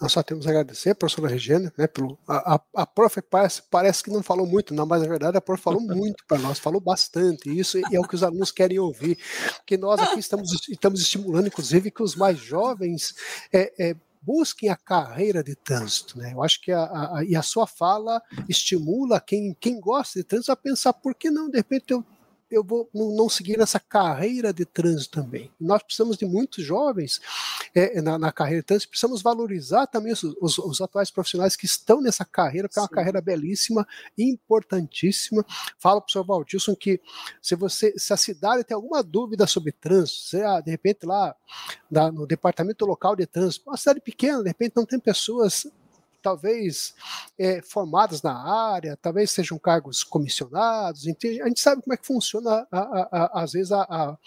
Nós 0.00 0.12
só 0.12 0.22
temos 0.22 0.46
a 0.46 0.50
agradecer 0.50 0.90
a 0.90 0.94
professora 0.94 1.28
Regina, 1.28 1.72
né, 1.78 1.86
pelo, 1.86 2.18
a, 2.26 2.54
a, 2.54 2.60
a 2.82 2.86
prof 2.86 3.22
parece, 3.22 3.62
parece 3.70 4.02
que 4.02 4.10
não 4.10 4.22
falou 4.22 4.46
muito, 4.46 4.74
não, 4.74 4.84
mas 4.84 5.02
na 5.02 5.08
verdade 5.08 5.36
a 5.36 5.40
prof 5.40 5.62
falou 5.62 5.80
muito 5.82 6.24
para 6.26 6.38
nós, 6.38 6.58
falou 6.58 6.80
bastante, 6.80 7.48
e 7.48 7.58
isso 7.58 7.78
é 7.78 7.98
o 7.98 8.06
que 8.06 8.14
os 8.14 8.22
alunos 8.22 8.50
querem 8.50 8.78
ouvir, 8.78 9.16
porque 9.56 9.76
nós 9.76 10.00
aqui 10.00 10.18
estamos, 10.18 10.50
estamos 10.68 11.00
estimulando, 11.00 11.46
inclusive, 11.46 11.90
que 11.90 12.02
os 12.02 12.16
mais 12.16 12.38
jovens 12.38 13.14
é, 13.52 13.72
é, 13.78 13.96
busquem 14.20 14.68
a 14.68 14.76
carreira 14.76 15.44
de 15.44 15.54
trânsito. 15.54 16.18
Né? 16.18 16.32
Eu 16.32 16.42
acho 16.42 16.60
que 16.60 16.72
a, 16.72 16.82
a, 16.82 17.24
e 17.24 17.36
a 17.36 17.42
sua 17.42 17.66
fala 17.66 18.22
estimula 18.48 19.20
quem, 19.20 19.54
quem 19.60 19.78
gosta 19.78 20.18
de 20.18 20.24
trânsito 20.24 20.52
a 20.52 20.56
pensar 20.56 20.92
por 20.94 21.14
que 21.14 21.30
não, 21.30 21.48
de 21.48 21.58
repente, 21.58 21.92
eu 21.92 22.04
eu 22.54 22.64
vou 22.64 22.88
não 22.94 23.28
seguir 23.28 23.60
essa 23.60 23.80
carreira 23.80 24.52
de 24.52 24.64
trânsito 24.64 25.20
também. 25.20 25.50
Nós 25.60 25.82
precisamos 25.82 26.16
de 26.16 26.24
muitos 26.24 26.64
jovens 26.64 27.20
é, 27.74 28.00
na, 28.00 28.18
na, 28.18 28.32
carreira 28.32 28.62
de 28.62 28.66
trânsito, 28.66 28.90
precisamos 28.90 29.22
valorizar 29.22 29.86
também 29.86 30.12
os, 30.12 30.22
os, 30.22 30.58
os, 30.58 30.80
atuais 30.80 31.10
profissionais 31.10 31.56
que 31.56 31.66
estão 31.66 32.00
nessa 32.00 32.24
carreira, 32.24 32.68
que 32.68 32.78
é 32.78 32.82
uma 32.82 32.88
Sim. 32.88 32.94
carreira 32.94 33.20
belíssima, 33.20 33.86
importantíssima. 34.16 35.44
Falo 35.78 36.00
para 36.00 36.08
o 36.08 36.12
senhor 36.12 36.24
Valdilson 36.24 36.76
que 36.76 37.00
se 37.42 37.54
você, 37.54 37.92
se 37.98 38.12
a 38.12 38.16
cidade 38.16 38.64
tem 38.64 38.74
alguma 38.74 39.02
dúvida 39.02 39.46
sobre 39.46 39.72
trânsito, 39.72 40.20
se 40.20 40.42
ah, 40.42 40.60
de 40.60 40.70
repente 40.70 41.04
lá 41.04 41.34
na, 41.90 42.10
no 42.10 42.26
departamento 42.26 42.86
local 42.86 43.16
de 43.16 43.26
trânsito, 43.26 43.68
uma 43.68 43.76
cidade 43.76 44.00
pequena, 44.00 44.42
de 44.42 44.48
repente 44.48 44.74
não 44.76 44.86
tem 44.86 44.98
pessoas 44.98 45.66
talvez 46.24 46.94
é, 47.38 47.60
formadas 47.60 48.22
na 48.22 48.34
área, 48.34 48.96
talvez 48.96 49.30
sejam 49.30 49.58
cargos 49.58 50.02
comissionados. 50.02 51.02
A 51.02 51.48
gente 51.48 51.60
sabe 51.60 51.82
como 51.82 51.92
é 51.92 51.98
que 51.98 52.06
funciona, 52.06 52.66
a, 52.72 52.78
a, 52.78 53.08
a, 53.12 53.42
às 53.42 53.52
vezes, 53.52 53.70
a, 53.70 54.18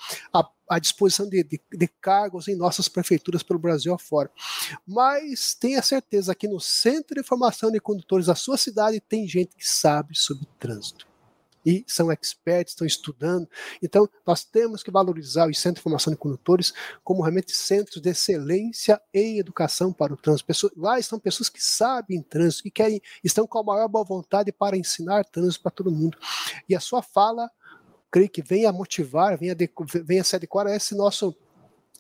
a 0.69 0.79
disposição 0.79 1.27
de, 1.27 1.43
de, 1.43 1.59
de, 1.73 1.87
cargos 1.99 2.47
em 2.47 2.55
nossas 2.55 2.87
prefeituras 2.87 3.41
pelo 3.41 3.57
Brasil 3.57 3.93
afora. 3.95 4.29
Mas 4.85 5.55
tenha 5.55 5.81
certeza 5.81 6.35
que 6.35 6.47
no 6.47 6.59
Centro 6.59 7.15
de 7.15 7.27
Formação 7.27 7.71
de 7.71 7.79
Condutores 7.79 8.27
da 8.27 8.35
sua 8.35 8.57
cidade 8.57 9.01
tem 9.01 9.27
gente 9.27 9.55
que 9.55 9.67
sabe 9.67 10.15
sobre 10.15 10.45
trânsito 10.59 11.06
e 11.67 11.83
são 11.85 12.09
experts, 12.09 12.71
estão 12.71 12.87
estudando. 12.87 13.45
Então, 13.83 14.07
nós 14.25 14.45
temos 14.45 14.81
que 14.81 14.89
valorizar 14.89 15.49
os 15.49 15.59
centros 15.59 15.79
de 15.79 15.83
formação 15.83 16.13
de 16.13 16.17
condutores 16.17 16.73
como 17.03 17.21
realmente 17.21 17.53
centros 17.53 18.01
de 18.01 18.09
excelência 18.09 19.01
em 19.13 19.37
educação 19.37 19.91
para 19.91 20.13
o 20.13 20.17
trânsito. 20.17 20.47
Pessoas, 20.47 20.71
lá 20.77 20.97
estão 20.97 21.19
pessoas 21.19 21.49
que 21.49 21.61
sabem 21.61 22.21
trânsito, 22.21 22.63
que 22.63 22.71
querem, 22.71 23.01
estão 23.21 23.45
com 23.45 23.59
a 23.59 23.63
maior 23.63 23.89
boa 23.89 24.05
vontade 24.05 24.49
para 24.49 24.77
ensinar 24.77 25.25
trânsito 25.25 25.61
para 25.61 25.71
todo 25.71 25.91
mundo. 25.91 26.17
E 26.69 26.73
a 26.73 26.79
sua 26.79 27.03
fala, 27.03 27.51
creio 28.09 28.29
que 28.29 28.41
venha 28.41 28.71
motivar, 28.71 29.37
venha, 29.37 29.53
venha 30.05 30.23
se 30.23 30.37
adequar 30.37 30.67
a 30.67 30.75
esse 30.75 30.95
nosso 30.95 31.35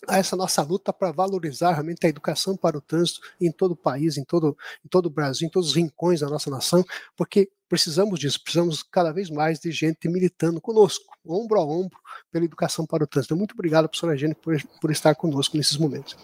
a 0.07 0.17
essa 0.19 0.35
nossa 0.35 0.61
luta 0.61 0.93
para 0.93 1.11
valorizar 1.11 1.71
realmente 1.71 2.05
a 2.05 2.09
educação 2.09 2.55
para 2.55 2.77
o 2.77 2.81
trânsito 2.81 3.19
em 3.41 3.51
todo 3.51 3.71
o 3.71 3.75
país, 3.75 4.15
em 4.15 4.23
todo, 4.23 4.55
em 4.85 4.87
todo 4.87 5.07
o 5.07 5.09
Brasil, 5.09 5.47
em 5.47 5.49
todos 5.49 5.69
os 5.69 5.75
rincões 5.75 6.19
da 6.19 6.29
nossa 6.29 6.51
nação, 6.51 6.85
porque 7.15 7.49
precisamos 7.67 8.19
disso, 8.19 8.41
precisamos 8.43 8.83
cada 8.83 9.11
vez 9.11 9.29
mais 9.29 9.59
de 9.59 9.71
gente 9.71 10.07
militando 10.07 10.61
conosco, 10.61 11.05
ombro 11.25 11.59
a 11.59 11.65
ombro, 11.65 11.97
pela 12.31 12.45
educação 12.45 12.85
para 12.85 13.03
o 13.03 13.07
trânsito. 13.07 13.35
Muito 13.35 13.53
obrigado, 13.53 13.87
professora 13.87 14.17
Jane, 14.17 14.35
por, 14.35 14.57
por 14.81 14.91
estar 14.91 15.13
conosco 15.15 15.57
nesses 15.57 15.77
momentos. 15.77 16.15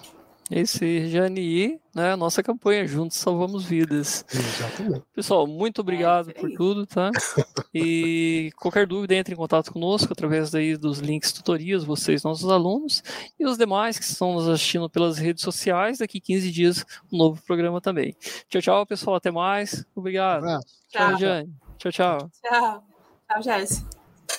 Esse 0.52 0.86
e 0.86 1.80
né, 1.96 2.16
nossa 2.16 2.44
campanha 2.44 2.86
Juntos 2.86 3.18
Salvamos 3.18 3.64
Vidas. 3.64 4.26
Exatamente. 4.32 5.04
Pessoal, 5.14 5.48
muito 5.48 5.82
obrigado 5.82 6.32
é, 6.32 6.34
por 6.34 6.52
tudo, 6.52 6.86
tá? 6.86 7.12
E 7.76 8.52
qualquer 8.56 8.86
dúvida, 8.86 9.16
entre 9.16 9.34
em 9.34 9.38
contato 9.38 9.74
conosco 9.74 10.14
através 10.14 10.52
daí 10.52 10.78
dos 10.78 11.00
links 11.00 11.32
tutorias, 11.32 11.84
vocês, 11.84 12.22
nossos 12.22 12.48
alunos, 12.52 13.02
e 13.40 13.46
os 13.46 13.58
demais 13.58 13.98
que 13.98 14.06
estão 14.06 14.34
nos 14.34 14.48
assistindo 14.48 14.88
pelas 14.88 15.18
redes 15.18 15.42
sociais. 15.42 15.98
Daqui 15.98 16.20
15 16.20 16.52
dias, 16.52 16.86
um 17.12 17.18
novo 17.18 17.42
programa 17.42 17.82
também. 17.82 18.16
Tchau, 18.48 18.62
tchau, 18.62 18.86
pessoal. 18.86 19.16
Até 19.16 19.32
mais. 19.32 19.84
Obrigado. 19.96 20.44
Tchau, 20.44 20.62
tchau 20.90 21.10
Regiane. 21.10 21.54
Tchau, 21.80 21.92
tchau. 21.92 22.32
Tchau. 22.44 22.84
Tchau, 23.28 23.42
Jéssica. 23.42 23.90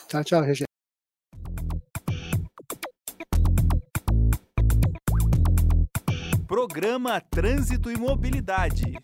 Tchau, 0.08 0.24
tchau, 0.24 0.42
Regiane. 0.42 0.73
Programa 6.54 7.20
Trânsito 7.20 7.90
e 7.90 7.98
Mobilidade. 7.98 8.96